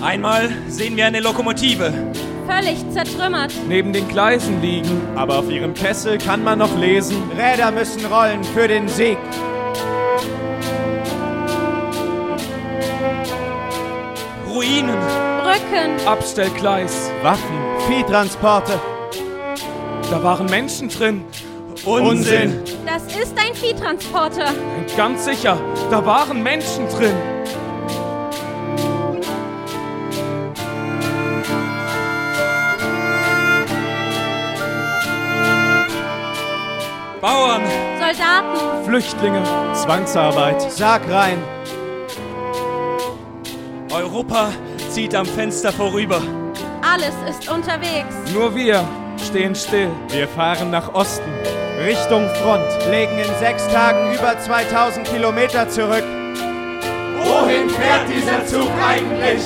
[0.01, 1.93] einmal sehen wir eine Lokomotive.
[2.45, 3.53] völlig zertrümmert.
[3.69, 5.01] Neben den Gleisen liegen.
[5.15, 7.31] Aber auf ihrem Kessel kann man noch lesen.
[7.31, 9.17] Räder müssen rollen für den Sieg.
[14.49, 14.99] Ruinen,
[15.43, 17.09] Brücken, Abstellgleis.
[17.21, 17.57] Waffen.
[17.87, 18.81] Viehtransporte.
[20.11, 21.23] Da waren Menschen drin.
[21.85, 22.61] Unsinn.
[22.85, 24.53] das ist ein Viehtransporter.
[24.97, 25.57] Ganz sicher,
[25.91, 27.13] da waren Menschen drin.
[37.21, 37.63] Bauern,
[37.99, 39.41] Soldaten, Flüchtlinge.
[39.73, 40.61] Zwangsarbeit.
[40.71, 41.41] Sarg rein.
[43.91, 44.49] Europa
[44.89, 46.21] zieht am Fenster vorüber.
[46.81, 48.13] alles ist unterwegs.
[48.33, 48.83] Nur wir
[49.17, 49.89] stehen still.
[50.09, 51.23] Wir fahren nach Osten.
[51.79, 56.03] Richtung Front, legen in sechs Tagen über 2000 Kilometer zurück.
[57.23, 59.41] Wohin fährt dieser Zug eigentlich?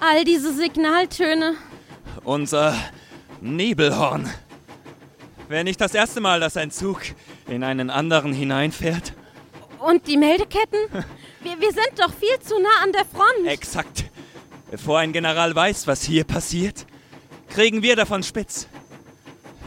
[0.00, 1.54] All diese Signaltöne.
[2.24, 2.74] Unser
[3.40, 4.28] Nebelhorn.
[5.50, 7.00] Wäre nicht das erste Mal, dass ein Zug
[7.48, 9.14] in einen anderen hineinfährt.
[9.80, 10.78] Und die Meldeketten?
[11.42, 13.46] Wir, wir sind doch viel zu nah an der Front.
[13.46, 14.04] Exakt.
[14.70, 16.84] Bevor ein General weiß, was hier passiert,
[17.48, 18.68] kriegen wir davon spitz.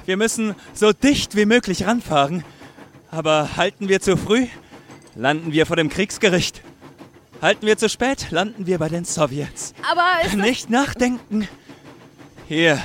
[0.06, 2.46] Wir müssen so dicht wie möglich ranfahren.
[3.10, 4.46] Aber halten wir zu früh,
[5.16, 6.62] landen wir vor dem Kriegsgericht.
[7.42, 9.74] Halten wir zu spät, landen wir bei den Sowjets.
[9.92, 11.48] Aber ist Nicht nachdenken.
[12.48, 12.80] Hier,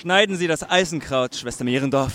[0.00, 2.12] schneiden Sie das Eisenkraut, Schwester Mehrendorf.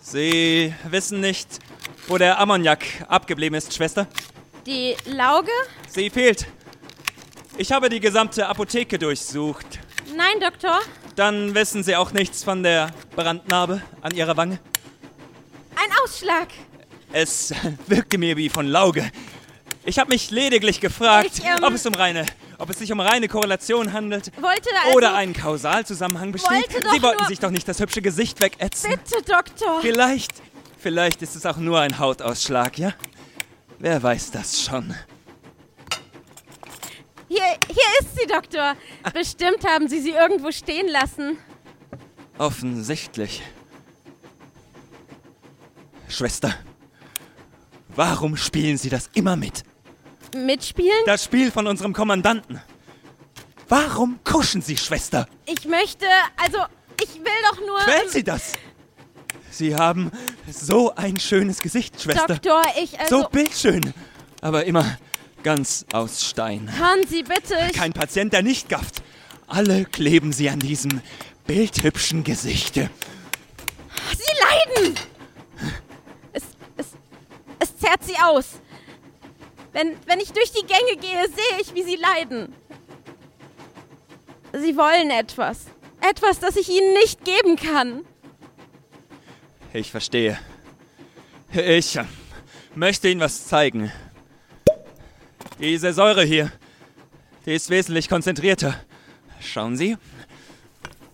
[0.00, 1.58] Sie wissen nicht,
[2.06, 4.06] wo der Ammoniak abgeblieben ist, Schwester?
[4.66, 5.50] die Lauge?
[5.88, 6.46] Sie fehlt.
[7.58, 9.78] Ich habe die gesamte Apotheke durchsucht.
[10.16, 10.80] Nein, Doktor.
[11.16, 14.58] Dann wissen Sie auch nichts von der Brandnarbe an Ihrer Wange?
[15.76, 16.48] Ein Ausschlag.
[17.12, 17.52] Es
[17.86, 19.10] wirkte mir wie von Lauge.
[19.84, 22.24] Ich habe mich lediglich gefragt, Ich, ähm, ob, es um reine,
[22.58, 24.96] ob es sich um reine Korrelation handelt also...
[24.96, 26.70] oder einen Kausalzusammenhang besteht.
[26.92, 28.90] Sie wollten sich doch nicht das hübsche Gesicht wegätzen.
[28.90, 29.80] Bitte, Doktor.
[29.80, 30.32] Vielleicht,
[30.78, 32.94] vielleicht ist es auch nur ein Hautausschlag, ja?
[33.78, 34.94] Wer weiß das schon?
[37.28, 38.74] Hier, hier ist sie, Doktor.
[39.12, 41.36] Bestimmt haben Sie sie irgendwo stehen lassen.
[42.38, 43.42] Offensichtlich.
[46.08, 46.54] Schwester,
[47.88, 49.64] warum spielen Sie das immer mit?
[50.34, 51.04] Mitspielen?
[51.06, 52.60] Das Spiel von unserem Kommandanten.
[53.68, 55.26] Warum kuschen Sie, Schwester?
[55.46, 56.06] Ich möchte...
[56.36, 56.58] Also,
[57.02, 57.78] ich will doch nur...
[57.80, 58.52] Quält Sie das?
[59.50, 60.10] Sie haben
[60.50, 62.26] so ein schönes Gesicht, Schwester.
[62.26, 62.98] Doktor, ich...
[63.00, 63.94] Also, So bildschön.
[64.40, 64.98] Aber immer
[65.42, 66.70] ganz aus Stein.
[66.76, 67.54] hören Sie bitte.
[67.70, 69.02] Ich, Kein Patient, der nicht gafft.
[69.46, 71.00] Alle kleben sie an diesem
[71.46, 72.90] bildhübschen Gesichte.
[74.16, 74.94] Sie leiden!
[76.32, 76.42] Es,
[76.76, 76.86] es,
[77.58, 78.46] es zerrt Sie aus.
[79.74, 82.54] Wenn, wenn ich durch die Gänge gehe, sehe ich, wie Sie leiden.
[84.52, 85.66] Sie wollen etwas.
[86.00, 88.04] Etwas, das ich Ihnen nicht geben kann.
[89.72, 90.38] Ich verstehe.
[91.52, 92.04] Ich äh,
[92.76, 93.90] möchte Ihnen was zeigen.
[95.58, 96.52] Diese Säure hier,
[97.44, 98.76] die ist wesentlich konzentrierter.
[99.40, 99.96] Schauen Sie.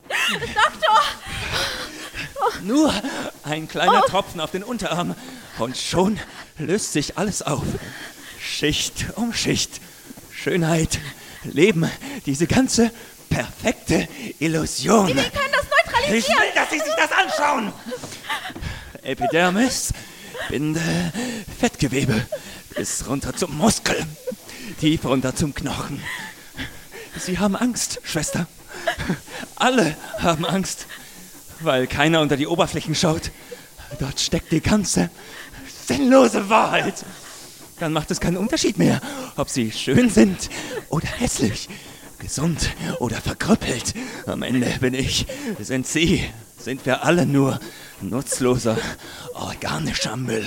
[0.09, 1.01] Doktor!
[2.63, 2.93] Nur
[3.45, 5.15] ein kleiner Tropfen auf den Unterarm
[5.59, 6.21] und schon
[6.59, 7.65] löst sich alles auf.
[8.41, 9.81] Schicht um Schicht.
[10.33, 10.99] Schönheit,
[11.45, 11.91] Leben,
[12.25, 12.91] diese ganze
[13.29, 15.09] perfekte Illusion.
[15.09, 16.39] Sie können das Ich neutralisieren!
[16.41, 17.73] will, dass Sie sich das anschauen.
[19.03, 19.93] Epidermis,
[20.49, 20.81] Binde,
[21.59, 22.27] Fettgewebe,
[22.75, 23.97] bis runter zum Muskel,
[24.81, 26.03] tief runter zum Knochen.
[27.19, 28.47] Sie haben Angst, Schwester.
[29.57, 30.87] Alle haben Angst,
[31.61, 33.31] weil keiner unter die Oberflächen schaut.
[33.99, 35.11] Dort steckt die ganze
[35.87, 37.05] sinnlose Wahrheit.
[37.81, 39.01] Dann macht es keinen Unterschied mehr,
[39.37, 40.51] ob sie schön sind
[40.91, 41.69] oder hässlich,
[42.19, 43.95] gesund oder verkrüppelt.
[44.27, 45.27] Am Ende bin ich,
[45.59, 47.59] sind Sie, sind wir alle nur
[48.03, 48.77] nutzloser,
[49.33, 50.45] organischer Müll.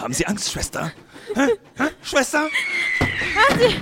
[0.00, 0.90] Haben Sie Angst, Schwester?
[1.36, 1.46] Hä?
[1.76, 1.84] Hä?
[2.02, 2.48] Schwester?
[2.98, 3.80] Hören Sie!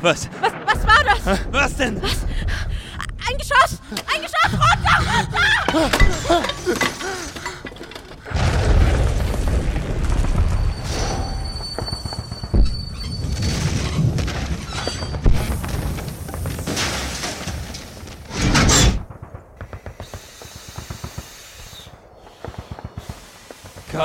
[0.00, 0.30] Was?
[0.40, 1.40] Was, was war das?
[1.52, 1.96] Was denn?
[1.98, 3.80] Ein Geschoss!
[4.12, 4.52] Ein Geschoss!
[4.52, 4.96] Runter!
[5.74, 7.39] Runter!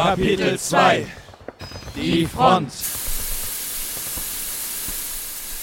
[0.04, 1.08] Kapitel 2
[1.96, 2.70] Die Front.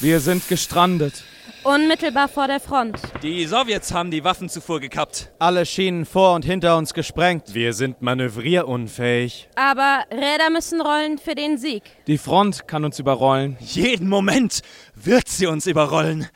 [0.00, 1.22] Wir sind gestrandet.
[1.64, 2.98] Unmittelbar vor der Front.
[3.22, 5.30] Die Sowjets haben die Waffenzufuhr gekappt.
[5.38, 7.52] Alle Schienen vor und hinter uns gesprengt.
[7.52, 9.50] Wir sind manövrierunfähig.
[9.54, 11.82] Aber Räder müssen rollen für den Sieg.
[12.06, 13.58] Die Front kann uns überrollen.
[13.60, 14.62] Jeden Moment
[14.94, 16.26] wird sie uns überrollen.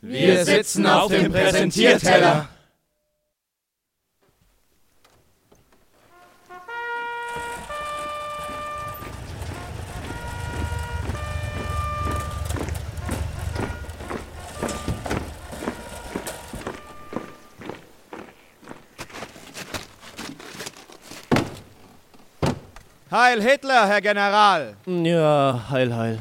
[0.00, 2.48] Wir sitzen auf dem Präsentierteller.
[23.10, 24.76] Heil Hitler, Herr General!
[24.86, 26.20] Ja, heil, heil.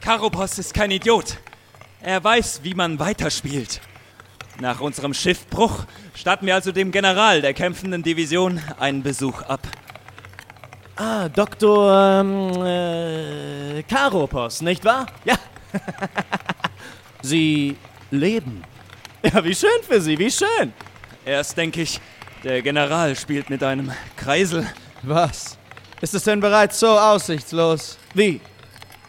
[0.00, 1.38] Karopos ist kein Idiot.
[2.00, 3.80] Er weiß, wie man weiterspielt.
[4.60, 9.66] Nach unserem Schiffbruch statten wir also dem General der kämpfenden Division einen Besuch ab.
[10.94, 12.20] Ah, Dr.
[12.20, 15.06] Ähm, äh, Karopos, nicht wahr?
[15.24, 15.34] Ja.
[17.22, 17.76] Sie
[18.12, 18.62] leben.
[19.24, 20.72] Ja, wie schön für Sie, wie schön.
[21.24, 22.00] Erst denke ich,
[22.44, 24.64] der General spielt mit einem Kreisel.
[25.06, 25.58] Was?
[26.00, 27.98] Ist es denn bereits so aussichtslos?
[28.14, 28.40] Wie?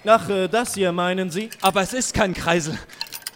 [0.06, 1.50] Ach, äh, das hier meinen Sie?
[1.62, 2.78] Aber es ist kein Kreisel.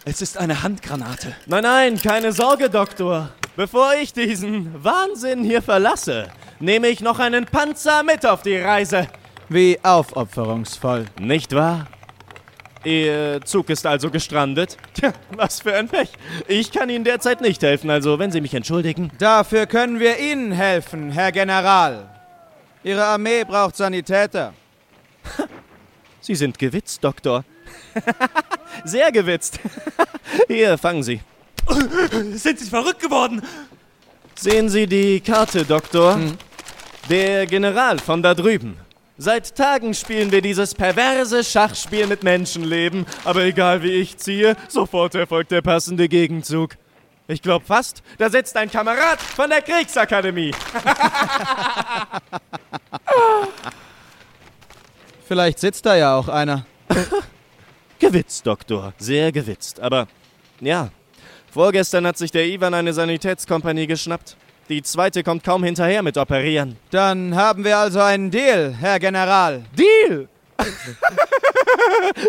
[0.04, 1.34] Es ist eine Handgranate.
[1.46, 3.30] Nein, nein, keine Sorge, Doktor.
[3.56, 9.08] Bevor ich diesen Wahnsinn hier verlasse, nehme ich noch einen Panzer mit auf die Reise.
[9.48, 11.06] Wie aufopferungsvoll.
[11.18, 11.86] Nicht wahr?
[12.84, 14.76] Ihr Zug ist also gestrandet?
[14.94, 16.10] Tja, was für ein Pech.
[16.48, 19.10] Ich kann Ihnen derzeit nicht helfen, also wenn Sie mich entschuldigen.
[19.18, 22.19] Dafür können wir Ihnen helfen, Herr General.
[22.82, 24.54] Ihre Armee braucht Sanitäter.
[26.20, 27.44] Sie sind gewitzt, Doktor.
[28.84, 29.60] Sehr gewitzt.
[30.48, 31.20] Hier, fangen Sie.
[32.32, 33.42] Sind Sie verrückt geworden?
[34.34, 36.18] Sehen Sie die Karte, Doktor?
[37.10, 38.76] Der General von da drüben.
[39.18, 45.14] Seit Tagen spielen wir dieses perverse Schachspiel mit Menschenleben, aber egal wie ich ziehe, sofort
[45.14, 46.76] erfolgt der passende Gegenzug.
[47.30, 50.50] Ich glaube fast, da sitzt ein Kamerad von der Kriegsakademie.
[55.28, 56.66] Vielleicht sitzt da ja auch einer.
[58.00, 58.94] Gewitzt, Doktor.
[58.98, 59.78] Sehr gewitzt.
[59.78, 60.08] Aber
[60.58, 60.88] ja,
[61.52, 64.36] vorgestern hat sich der Ivan eine Sanitätskompanie geschnappt.
[64.68, 66.78] Die zweite kommt kaum hinterher mit Operieren.
[66.90, 69.62] Dann haben wir also einen Deal, Herr General.
[69.78, 70.28] Deal!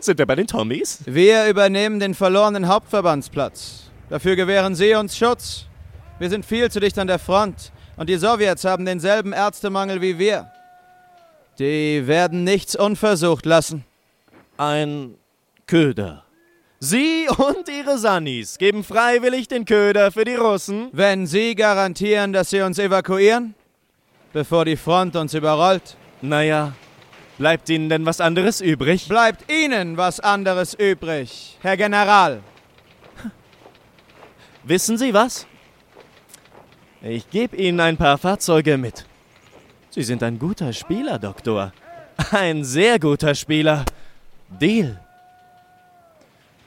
[0.01, 0.99] Sind wir bei den Tommys?
[1.05, 3.90] Wir übernehmen den verlorenen Hauptverbandsplatz.
[4.11, 5.67] Dafür gewähren Sie uns Schutz.
[6.19, 10.19] Wir sind viel zu dicht an der Front und die Sowjets haben denselben Ärztemangel wie
[10.19, 10.51] wir.
[11.57, 13.85] Die werden nichts unversucht lassen.
[14.57, 15.15] Ein
[15.65, 16.25] Köder.
[16.79, 20.89] Sie und Ihre Sannis geben freiwillig den Köder für die Russen?
[20.91, 23.55] Wenn Sie garantieren, dass Sie uns evakuieren,
[24.33, 26.73] bevor die Front uns überrollt, Naja,
[27.37, 29.07] bleibt Ihnen denn was anderes übrig?
[29.07, 32.41] bleibt Ihnen was anderes übrig, Herr General.
[34.63, 35.47] Wissen Sie was?
[37.01, 39.05] Ich gebe Ihnen ein paar Fahrzeuge mit.
[39.89, 41.73] Sie sind ein guter Spieler, Doktor.
[42.31, 43.85] Ein sehr guter Spieler.
[44.49, 44.99] Deal.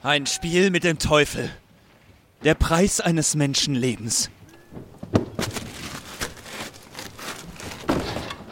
[0.03, 1.51] Ein Spiel mit dem Teufel.
[2.43, 4.29] Der Preis eines Menschenlebens.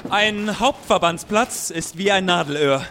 [0.09, 2.87] Ein Hauptverbandsplatz ist wie ein Nadelöhr.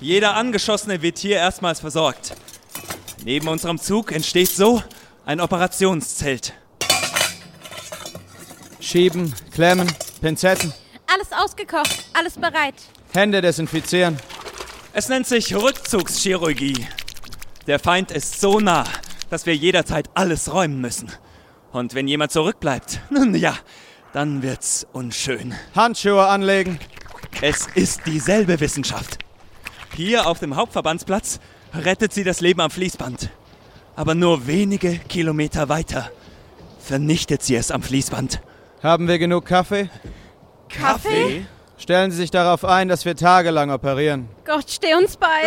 [0.00, 2.34] Jeder Angeschossene wird hier erstmals versorgt.
[3.24, 4.82] Neben unserem Zug entsteht so
[5.26, 6.52] ein Operationszelt.
[8.80, 10.72] Schieben, klemmen, Pinzetten,
[11.06, 12.74] Alles ausgekocht, alles bereit.
[13.14, 14.18] Hände desinfizieren.
[14.92, 16.86] Es nennt sich Rückzugschirurgie.
[17.66, 18.84] Der Feind ist so nah,
[19.30, 21.10] dass wir jederzeit alles räumen müssen.
[21.72, 23.56] Und wenn jemand zurückbleibt, nun ja,
[24.12, 25.54] dann wird's unschön.
[25.74, 26.78] Handschuhe anlegen.
[27.40, 29.18] Es ist dieselbe Wissenschaft.
[29.96, 31.40] Hier auf dem Hauptverbandsplatz
[31.74, 33.30] rettet sie das Leben am Fließband.
[33.96, 36.10] Aber nur wenige Kilometer weiter
[36.80, 38.40] vernichtet sie es am Fließband.
[38.82, 39.88] Haben wir genug Kaffee?
[40.68, 41.46] Kaffee?
[41.76, 44.28] Stellen Sie sich darauf ein, dass wir tagelang operieren.
[44.44, 45.42] Gott, steh uns bei.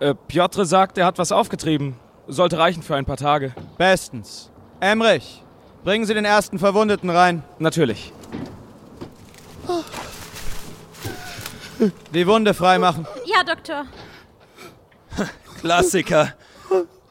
[0.00, 1.96] Äh, Piotr sagt, er hat was aufgetrieben.
[2.26, 3.52] Sollte reichen für ein paar Tage.
[3.76, 4.50] Bestens.
[4.80, 5.42] Emrich,
[5.84, 7.42] bringen Sie den ersten Verwundeten rein.
[7.58, 8.12] Natürlich.
[12.14, 13.06] Die Wunde freimachen.
[13.26, 13.86] Ja, Doktor.
[15.60, 16.32] Klassiker.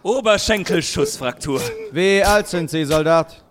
[0.04, 1.62] Oberschenkelschussfraktur.
[1.92, 3.44] Wie alt sind Sie, Soldat?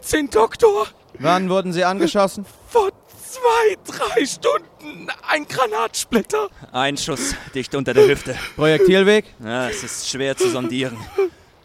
[0.00, 0.86] 19, Doktor!
[1.18, 2.46] Wann wurden Sie angeschossen?
[2.68, 2.90] Vor
[3.28, 6.48] zwei, drei Stunden ein Granatsplitter.
[6.72, 8.36] Ein Schuss dicht unter der Hüfte.
[8.54, 9.24] Projektilweg?
[9.44, 10.96] Ja, es ist schwer zu sondieren.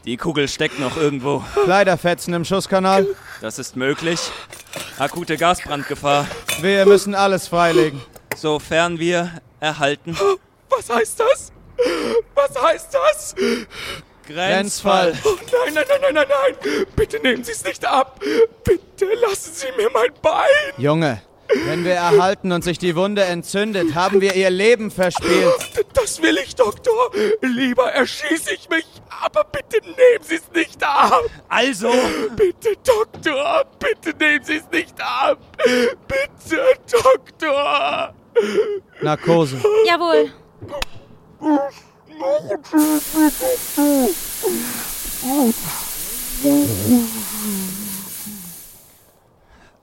[0.06, 1.44] Die Kugel steckt noch irgendwo.
[1.64, 3.08] Kleiderfetzen im Schusskanal?
[3.42, 4.20] Das ist möglich.
[4.98, 6.28] Akute Gasbrandgefahr.
[6.60, 8.02] Wir müssen alles freilegen.
[8.36, 10.18] Sofern wir erhalten.
[10.70, 11.52] Was heißt das?
[12.34, 13.36] Was heißt das?
[14.28, 15.14] Grenzfall.
[15.26, 16.86] Oh nein, nein, nein, nein, nein, nein!
[16.96, 18.20] Bitte nehmen Sie es nicht ab!
[18.64, 20.46] Bitte lassen Sie mir mein Bein!
[20.78, 21.22] Junge,
[21.66, 25.54] wenn wir erhalten und sich die Wunde entzündet, haben wir ihr Leben verspielt.
[25.94, 27.12] Das will ich, Doktor!
[27.42, 28.86] Lieber erschieße ich mich,
[29.24, 31.24] aber bitte nehmen Sie es nicht ab!
[31.50, 31.92] Also,
[32.36, 33.66] Bitte, Doktor!
[33.80, 35.38] Bitte nehmen Sie es nicht ab!
[36.08, 36.62] Bitte,
[36.92, 38.14] Doktor!
[39.02, 39.58] Narkose.
[39.86, 40.32] Jawohl.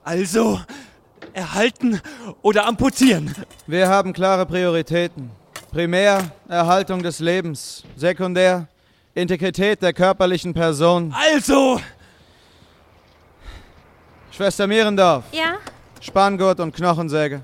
[0.03, 0.59] Also
[1.33, 2.01] erhalten
[2.41, 3.33] oder amputieren.
[3.67, 5.31] Wir haben klare Prioritäten.
[5.71, 7.83] Primär Erhaltung des Lebens.
[7.95, 8.67] Sekundär
[9.13, 11.13] Integrität der körperlichen Person.
[11.17, 11.79] Also,
[14.31, 15.57] Schwester Mierendorf, Ja?
[15.99, 17.43] Spanngurt und Knochensäge.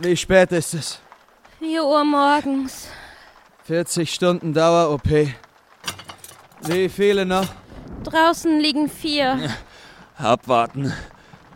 [0.00, 1.00] Wie spät ist es?
[1.58, 2.88] 4 Uhr morgens.
[3.64, 5.08] 40 Stunden Dauer-OP.
[6.62, 7.46] Wie viele noch?
[8.04, 9.50] Draußen liegen vier.
[10.16, 10.92] Abwarten.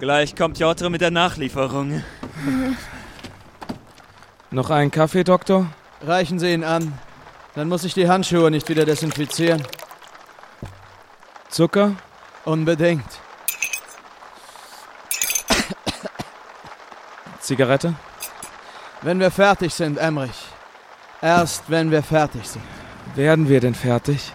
[0.01, 2.03] Gleich kommt Jotre mit der Nachlieferung.
[4.51, 5.67] Noch einen Kaffee, Doktor?
[6.03, 6.99] Reichen Sie ihn an.
[7.55, 9.63] Dann muss ich die Handschuhe nicht wieder desinfizieren.
[11.49, 11.95] Zucker?
[12.45, 13.07] Unbedingt.
[17.41, 17.95] Zigarette?
[19.03, 20.31] Wenn wir fertig sind, Emrich.
[21.21, 22.63] Erst wenn wir fertig sind.
[23.15, 24.33] Werden wir denn fertig?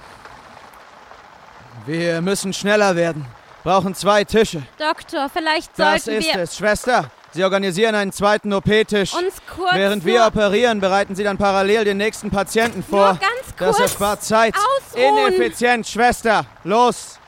[1.85, 3.25] Wir müssen schneller werden.
[3.63, 4.63] Brauchen zwei Tische.
[4.77, 7.09] Doktor, vielleicht Das sollten ist wir es, Schwester.
[7.33, 9.13] Sie organisieren einen zweiten OP-Tisch.
[9.13, 13.09] uns kurz Während wir operieren, bereiten Sie dann parallel den nächsten Patienten vor.
[13.09, 14.55] Nur ganz Das kurz erspart Zeit.
[14.55, 15.17] ausruhen.
[15.27, 16.45] Ineffizient, Schwester.
[16.63, 17.19] Los.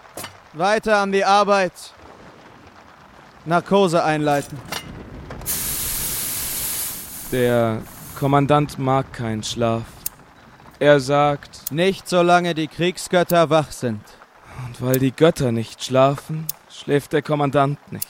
[0.54, 1.74] Weiter an die Arbeit.
[3.46, 4.58] Narkose einleiten.
[7.32, 7.82] Der
[8.18, 9.84] Kommandant mag keinen Schlaf.
[10.80, 14.02] Er sagt, Nicht solange die Kriegsgötter wach sind.
[14.66, 18.08] und weil die Götter nicht schlafen, schläft der Kommandant nicht.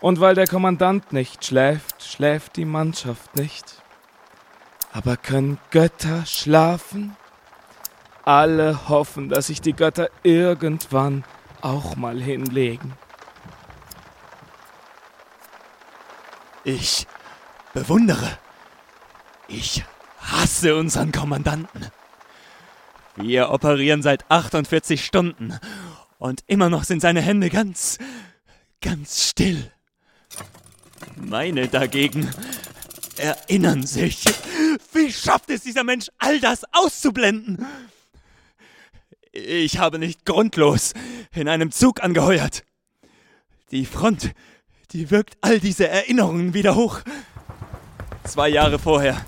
[0.00, 3.82] Und weil der Kommandant nicht schläft, schläft die Mannschaft nicht.
[4.92, 7.16] Aber können Götter schlafen?
[8.24, 11.24] Alle hoffen, dass sich die Götter irgendwann
[11.62, 12.92] auch mal hinlegen.
[16.64, 17.06] Ich
[17.76, 18.38] bewundere.
[19.48, 19.84] Ich
[20.18, 21.88] hasse unseren Kommandanten.
[23.16, 25.58] Wir operieren seit 48 Stunden
[26.16, 27.98] und immer noch sind seine Hände ganz,
[28.80, 29.70] ganz still.
[31.16, 32.30] Meine dagegen
[33.18, 34.24] erinnern sich.
[34.94, 37.66] Wie schafft es dieser Mensch, all das auszublenden?
[39.32, 40.94] Ich habe nicht grundlos
[41.34, 42.64] in einem Zug angeheuert.
[43.70, 44.32] Die Front,
[44.92, 47.02] die wirkt all diese Erinnerungen wieder hoch.
[48.26, 49.24] Zwei Jahre vorher,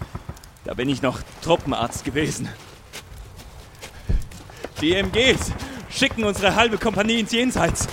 [0.64, 2.48] da bin ich noch Truppenarzt gewesen.
[4.80, 5.52] Die MGs
[5.88, 7.86] schicken unsere halbe Kompanie ins Jenseits.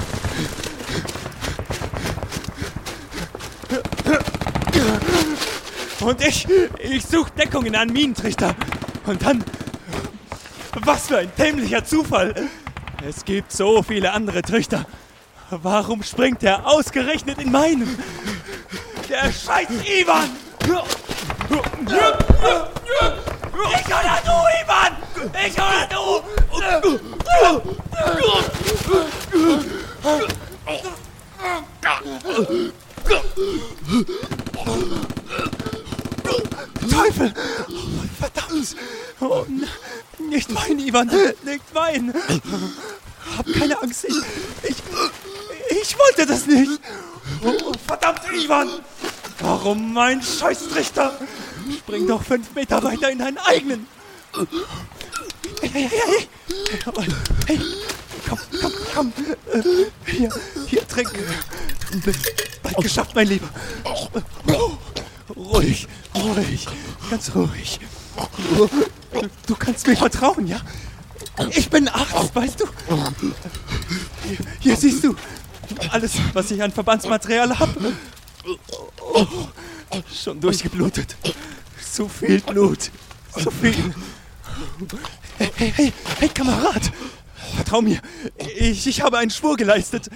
[5.99, 6.47] Und ich,
[6.80, 8.56] ich suche Deckung in einen Minentrichter.
[9.06, 9.43] Und dann,
[10.84, 12.49] was für ein dämlicher Zufall.
[13.08, 14.86] Es gibt so viele andere Trichter.
[15.51, 17.97] Warum springt er ausgerechnet in meinen?
[19.08, 19.70] Der scheiß
[20.01, 20.30] Ivan!
[21.56, 21.62] Ich
[23.86, 24.93] oder du, Ivan!
[25.45, 26.22] Ich oder du!
[36.91, 37.34] Teufel!
[38.20, 38.76] Verdammt!
[39.22, 39.45] Oh,
[40.20, 41.08] nicht weinen, Ivan!
[41.43, 42.14] Nicht weinen!
[43.38, 44.03] Hab keine Angst!
[44.06, 44.16] Ich,
[44.64, 44.76] ich,
[45.82, 46.82] ich wollte das nicht!
[47.41, 48.70] Oh, verdammt, Ivan!
[49.39, 51.18] Warum mein Scheißtrichter?
[51.74, 53.88] Spring doch fünf Meter weiter in deinen eigenen!
[55.61, 56.28] Hey, hey, hey!
[57.47, 57.59] Hey, hey.
[58.28, 59.13] Komm, komm, komm!
[60.05, 60.30] Hier,
[60.68, 61.11] hier, trink!
[62.63, 63.49] Bald geschafft, mein Lieber!
[65.36, 66.68] Ruhig, ruhig,
[67.09, 67.80] ganz ruhig.
[68.57, 70.59] Du, du, du kannst mir vertrauen, ja?
[71.51, 72.66] Ich bin Arzt, weißt du?
[74.24, 75.16] Hier, hier siehst du
[75.91, 77.93] alles, was ich an Verbandsmaterial habe.
[78.99, 79.26] Oh,
[80.14, 81.16] schon durchgeblutet.
[81.92, 82.92] Zu viel Blut.
[83.38, 83.94] Zu viel.
[85.38, 86.92] Hey, hey, hey, hey, Kamerad.
[87.56, 88.00] Vertrau mir.
[88.58, 90.10] Ich, ich habe einen Schwur geleistet.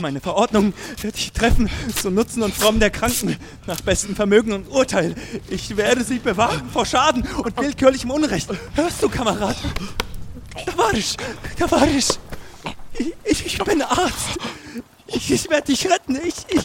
[0.00, 3.36] Meine Verordnung werde ich treffen, zu Nutzen und Fromm der Kranken,
[3.66, 5.14] nach bestem Vermögen und Urteil.
[5.48, 8.50] Ich werde sie bewahren vor Schaden und willkürlichem Unrecht.
[8.74, 9.56] Hörst du, Kamerad?
[10.66, 11.16] Da war ich,
[11.58, 12.18] da war ich.
[13.24, 14.38] Ich, ich bin Arzt.
[15.06, 16.16] Ich, ich werde dich retten.
[16.16, 16.64] Ich, ich,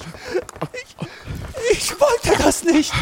[1.83, 2.93] ich, wollte das nicht.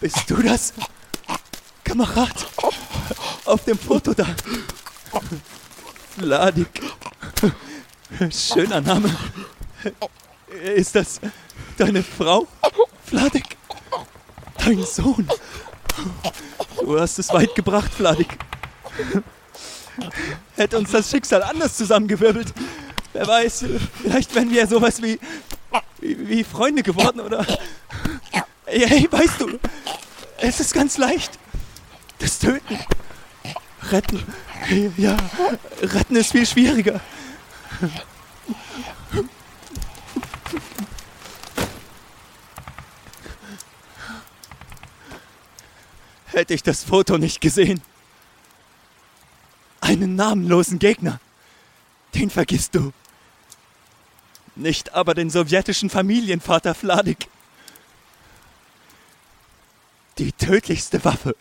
[0.00, 0.72] Bist du das,
[1.84, 2.46] Kamerad?
[3.44, 4.26] Auf dem Foto da.
[6.18, 6.82] Vladik.
[8.30, 9.16] Schöner Name.
[10.74, 11.20] Ist das
[11.76, 12.46] deine Frau,
[13.04, 13.56] Vladik?
[14.58, 15.28] Dein Sohn?
[16.80, 18.38] Du hast es weit gebracht, Vladik.
[20.56, 22.52] Hätte uns das Schicksal anders zusammengewirbelt.
[23.18, 23.64] Wer weiß,
[24.00, 25.18] vielleicht wären wir sowas wie,
[26.00, 27.44] wie, wie Freunde geworden oder...
[28.64, 29.58] Hey, hey, weißt du,
[30.36, 31.36] es ist ganz leicht.
[32.20, 32.78] Das Töten.
[33.90, 34.22] Retten.
[34.96, 35.16] Ja,
[35.82, 37.00] retten ist viel schwieriger.
[46.26, 47.82] Hätte ich das Foto nicht gesehen.
[49.80, 51.18] Einen namenlosen Gegner.
[52.14, 52.92] Den vergisst du.
[54.58, 57.28] Nicht aber den sowjetischen Familienvater Vladik.
[60.18, 61.36] Die tödlichste Waffe.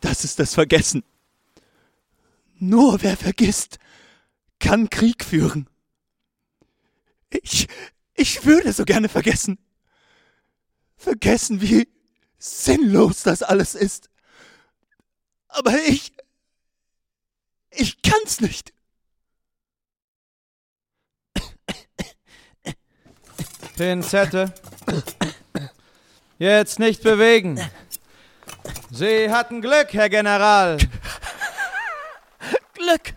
[0.00, 1.04] Das ist das Vergessen.
[2.58, 3.78] Nur wer vergisst,
[4.58, 5.68] kann Krieg führen.
[7.30, 7.68] Ich,
[8.14, 9.56] ich würde so gerne vergessen.
[10.96, 11.88] Vergessen, wie
[12.36, 14.10] sinnlos das alles ist.
[15.46, 16.12] Aber ich,
[17.70, 18.72] ich kann's nicht.
[23.76, 24.52] Pinzette.
[26.38, 27.60] Jetzt nicht bewegen.
[28.90, 30.78] Sie hatten Glück, Herr General.
[32.74, 33.14] Glück.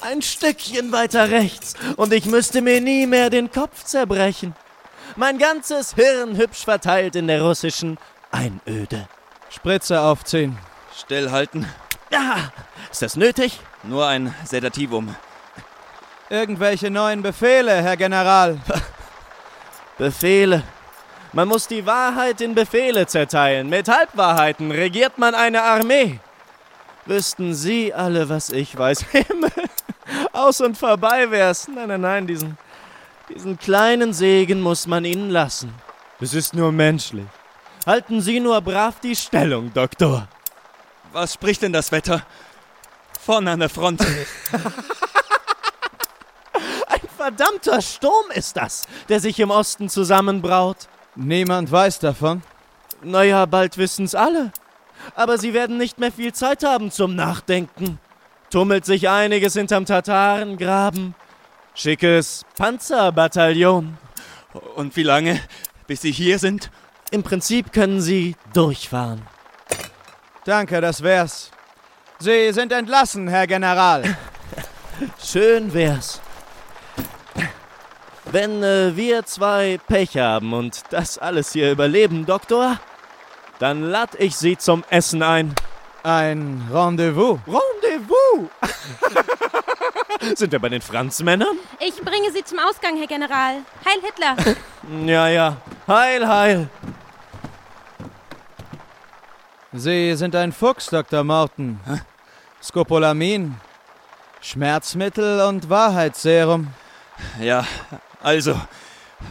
[0.00, 4.54] Ein Stückchen weiter rechts und ich müsste mir nie mehr den Kopf zerbrechen.
[5.16, 7.98] Mein ganzes Hirn hübsch verteilt in der russischen
[8.30, 9.08] Einöde.
[9.50, 10.58] Spritze aufziehen.
[10.96, 11.66] Stillhalten.
[12.10, 12.52] Ja,
[12.90, 13.58] ist das nötig?
[13.82, 15.14] Nur ein Sedativum.
[16.30, 18.58] Irgendwelche neuen Befehle, Herr General.
[19.98, 20.62] Befehle.
[21.32, 23.68] Man muss die Wahrheit in Befehle zerteilen.
[23.68, 26.20] Mit Halbwahrheiten regiert man eine Armee.
[27.06, 29.04] Wüssten Sie alle, was ich weiß.
[29.12, 29.52] Himmel,
[30.32, 31.68] aus und vorbei wär's.
[31.68, 32.56] Nein, nein, nein, diesen,
[33.28, 35.74] diesen kleinen Segen muss man Ihnen lassen.
[36.20, 37.26] Es ist nur menschlich.
[37.86, 40.28] Halten Sie nur brav die Stellung, Doktor.
[41.12, 42.22] Was spricht denn das Wetter?
[43.20, 44.00] Vorne an der Front.
[47.24, 50.88] Verdammter Sturm ist das, der sich im Osten zusammenbraut.
[51.14, 52.42] Niemand weiß davon.
[53.02, 54.52] Naja, bald wissen's alle.
[55.14, 57.98] Aber sie werden nicht mehr viel Zeit haben zum Nachdenken.
[58.50, 61.14] Tummelt sich einiges hinterm Tatarengraben.
[61.74, 63.96] Schickes Panzerbataillon.
[64.76, 65.40] Und wie lange,
[65.86, 66.70] bis Sie hier sind?
[67.10, 69.22] Im Prinzip können sie durchfahren.
[70.44, 71.50] Danke, das wär's.
[72.18, 74.14] Sie sind entlassen, Herr General.
[75.18, 76.20] Schön wär's.
[78.30, 82.78] Wenn äh, wir zwei Pech haben und das alles hier überleben, Doktor,
[83.58, 85.54] dann lad ich Sie zum Essen ein.
[86.02, 87.38] Ein Rendezvous.
[87.46, 88.50] Rendezvous!
[90.34, 91.56] Sind wir bei den Franzmännern?
[91.80, 93.62] Ich bringe Sie zum Ausgang, Herr General.
[93.84, 94.56] Heil Hitler!
[95.06, 95.56] Ja, ja.
[95.88, 96.68] Heil, heil.
[99.72, 101.24] Sie sind ein Fuchs, Dr.
[101.24, 101.80] Morton.
[102.62, 103.56] Scopolamin.
[104.42, 106.68] Schmerzmittel und Wahrheitsserum.
[107.40, 107.64] Ja,
[108.24, 108.60] also,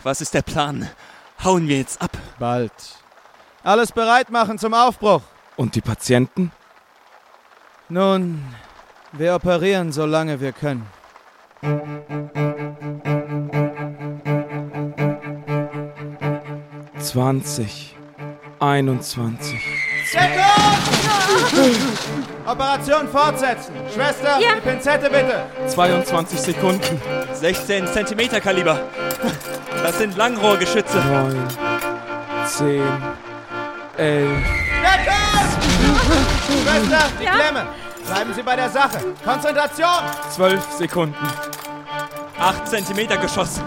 [0.04, 0.90] was ist der Plan?
[1.44, 2.16] Hauen wir jetzt ab?
[2.40, 2.72] Bald.
[3.64, 5.22] Alles bereit machen zum Aufbruch.
[5.56, 6.52] Und die Patienten?
[7.90, 8.44] Nun,
[9.12, 10.88] wir operieren, solange wir können.
[17.00, 17.96] Zwanzig.
[18.60, 19.62] Einundzwanzig.
[22.46, 23.74] Operation fortsetzen.
[23.94, 24.56] Schwester, Ja.
[24.56, 25.44] die Pinzette bitte.
[25.68, 27.02] 22 Sekunden.
[27.34, 28.80] 16 Zentimeter Kaliber.
[29.84, 30.98] Das sind Langrohrgeschütze.
[31.00, 31.48] Neun.
[32.46, 32.84] Zehn.
[33.98, 34.30] Elf.
[36.48, 37.32] Schwester, die Ja?
[37.32, 37.66] Klemme.
[38.06, 38.98] Bleiben Sie bei der Sache.
[39.24, 39.88] Konzentration.
[40.30, 41.16] Zwölf Sekunden.
[42.40, 43.62] 8 Zentimeter Geschoss.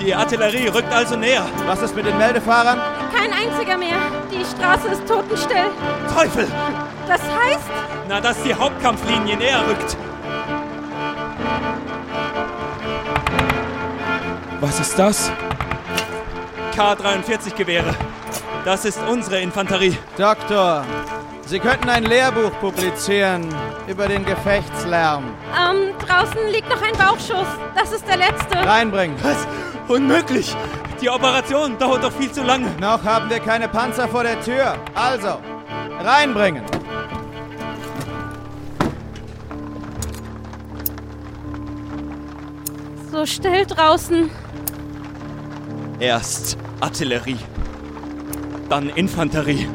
[0.00, 1.46] Die Artillerie rückt also näher.
[1.66, 2.80] Was ist mit den Meldefahrern?
[3.14, 3.96] Kein einziger mehr.
[4.32, 5.66] Die Straße ist totenstill.
[6.12, 6.48] Teufel!
[7.06, 7.70] Das heißt,
[8.08, 9.96] Na, dass die Hauptkampflinie näher rückt.
[14.60, 15.30] Was ist das?
[16.74, 17.94] K-43-Gewehre.
[18.64, 19.96] Das ist unsere Infanterie.
[20.18, 20.84] Doktor,
[21.46, 23.46] Sie könnten ein Lehrbuch publizieren
[23.86, 25.24] über den Gefechtslärm.
[25.56, 27.46] ähm, draußen liegt noch ein Bauchschuss.
[27.76, 28.56] Das ist der letzte.
[28.66, 29.16] Reinbringen.
[29.22, 29.46] Was?
[29.88, 30.56] Unmöglich!
[31.00, 32.68] Die Operation dauert doch viel zu lange.
[32.80, 34.74] Noch haben wir keine Panzer vor der Tür.
[34.94, 35.38] Also,
[36.02, 36.64] reinbringen.
[43.16, 44.28] So still draußen.
[46.00, 47.38] Erst Artillerie.
[48.68, 49.66] Dann Infanterie.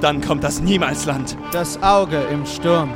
[0.00, 1.36] Dann kommt das Niemalsland.
[1.52, 2.94] Das Auge im Sturm.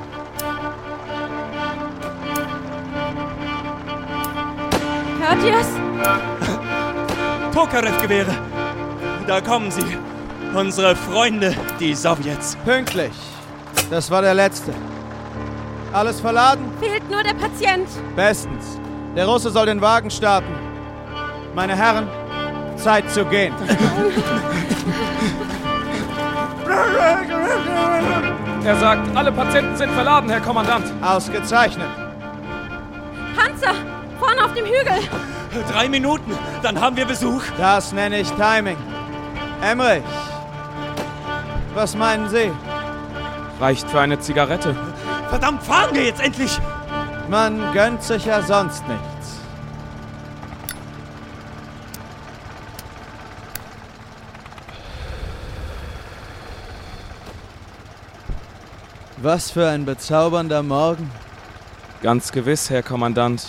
[5.20, 5.68] Hört ihr's?
[7.52, 8.34] Tokarev-Gewehre.
[9.26, 9.98] Da kommen sie.
[10.54, 12.56] Unsere Freunde, die Sowjets.
[12.64, 13.12] Pünktlich.
[13.90, 14.72] Das war der letzte.
[15.92, 16.64] Alles verladen?
[16.80, 17.86] Fehlt nur der Patient.
[18.16, 18.78] Bestens.
[19.16, 20.52] Der Russe soll den Wagen starten.
[21.54, 22.08] Meine Herren,
[22.76, 23.54] Zeit zu gehen.
[28.64, 30.86] Er sagt, alle Patienten sind verladen, Herr Kommandant.
[31.02, 31.86] Ausgezeichnet.
[33.36, 33.74] Panzer!
[34.18, 35.08] Vorne auf dem Hügel!
[35.70, 37.42] Drei Minuten, dann haben wir Besuch.
[37.56, 38.76] Das nenne ich Timing.
[39.62, 40.02] Emmerich,
[41.74, 42.50] was meinen Sie?
[43.60, 44.74] Reicht für eine Zigarette.
[45.28, 46.58] Verdammt, fahren wir jetzt endlich!
[47.28, 49.40] Man gönnt sich ja sonst nichts.
[59.16, 61.10] Was für ein bezaubernder Morgen.
[62.02, 63.46] Ganz gewiss, Herr Kommandant.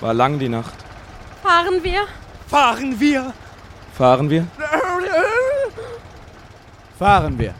[0.00, 0.74] War lang die Nacht.
[1.44, 2.06] Fahren wir?
[2.48, 3.32] Fahren wir?
[3.94, 4.46] Fahren wir?
[6.98, 7.54] Fahren wir.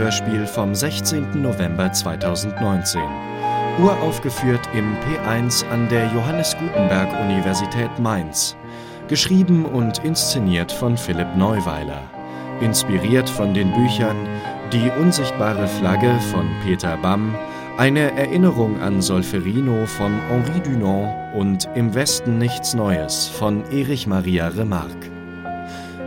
[0.00, 1.42] Ein Live-Hörspiel vom 16.
[1.42, 3.00] November 2019.
[3.82, 8.56] Uraufgeführt im P1 an der Johannes Gutenberg Universität Mainz.
[9.08, 12.02] Geschrieben und inszeniert von Philipp Neuweiler.
[12.60, 14.16] Inspiriert von den Büchern
[14.72, 17.34] Die unsichtbare Flagge von Peter Bamm,
[17.76, 24.48] eine Erinnerung an Solferino von Henri Dunant und Im Westen nichts Neues von Erich Maria
[24.48, 25.19] Remarque.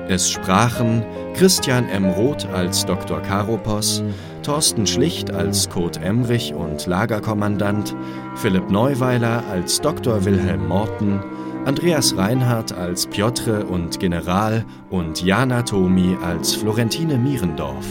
[0.09, 2.05] Es sprachen Christian M.
[2.05, 3.21] Roth als Dr.
[3.21, 4.03] Karopos,
[4.43, 7.95] Thorsten Schlicht als Kurt Emrich und Lagerkommandant,
[8.35, 10.25] Philipp Neuweiler als Dr.
[10.25, 11.21] Wilhelm Morten,
[11.63, 17.87] Andreas Reinhardt als Piotre und General und Jana Tomi als Florentine Mierendorf.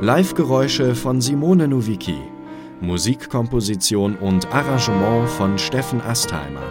[0.00, 2.18] Live-Geräusche von Simone Nowicki.
[2.80, 6.62] Musikkomposition und Arrangement von Steffen Astheimer.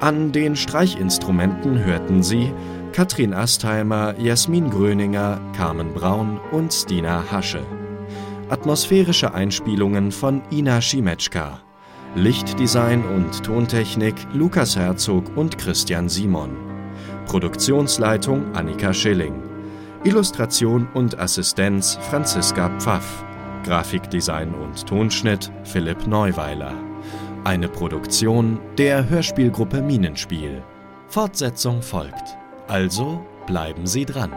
[0.00, 2.52] An den Streichinstrumenten hörten Sie
[2.96, 7.62] Katrin Astheimer, Jasmin Gröninger, Carmen Braun und Stina Hasche.
[8.48, 11.60] Atmosphärische Einspielungen von Ina Schimetschka.
[12.14, 16.56] Lichtdesign und Tontechnik Lukas Herzog und Christian Simon.
[17.26, 19.42] Produktionsleitung Annika Schilling.
[20.04, 23.26] Illustration und Assistenz Franziska Pfaff.
[23.64, 26.72] Grafikdesign und Tonschnitt Philipp Neuweiler.
[27.44, 30.62] Eine Produktion der Hörspielgruppe Minenspiel.
[31.08, 32.38] Fortsetzung folgt.
[32.68, 34.32] Also bleiben Sie dran.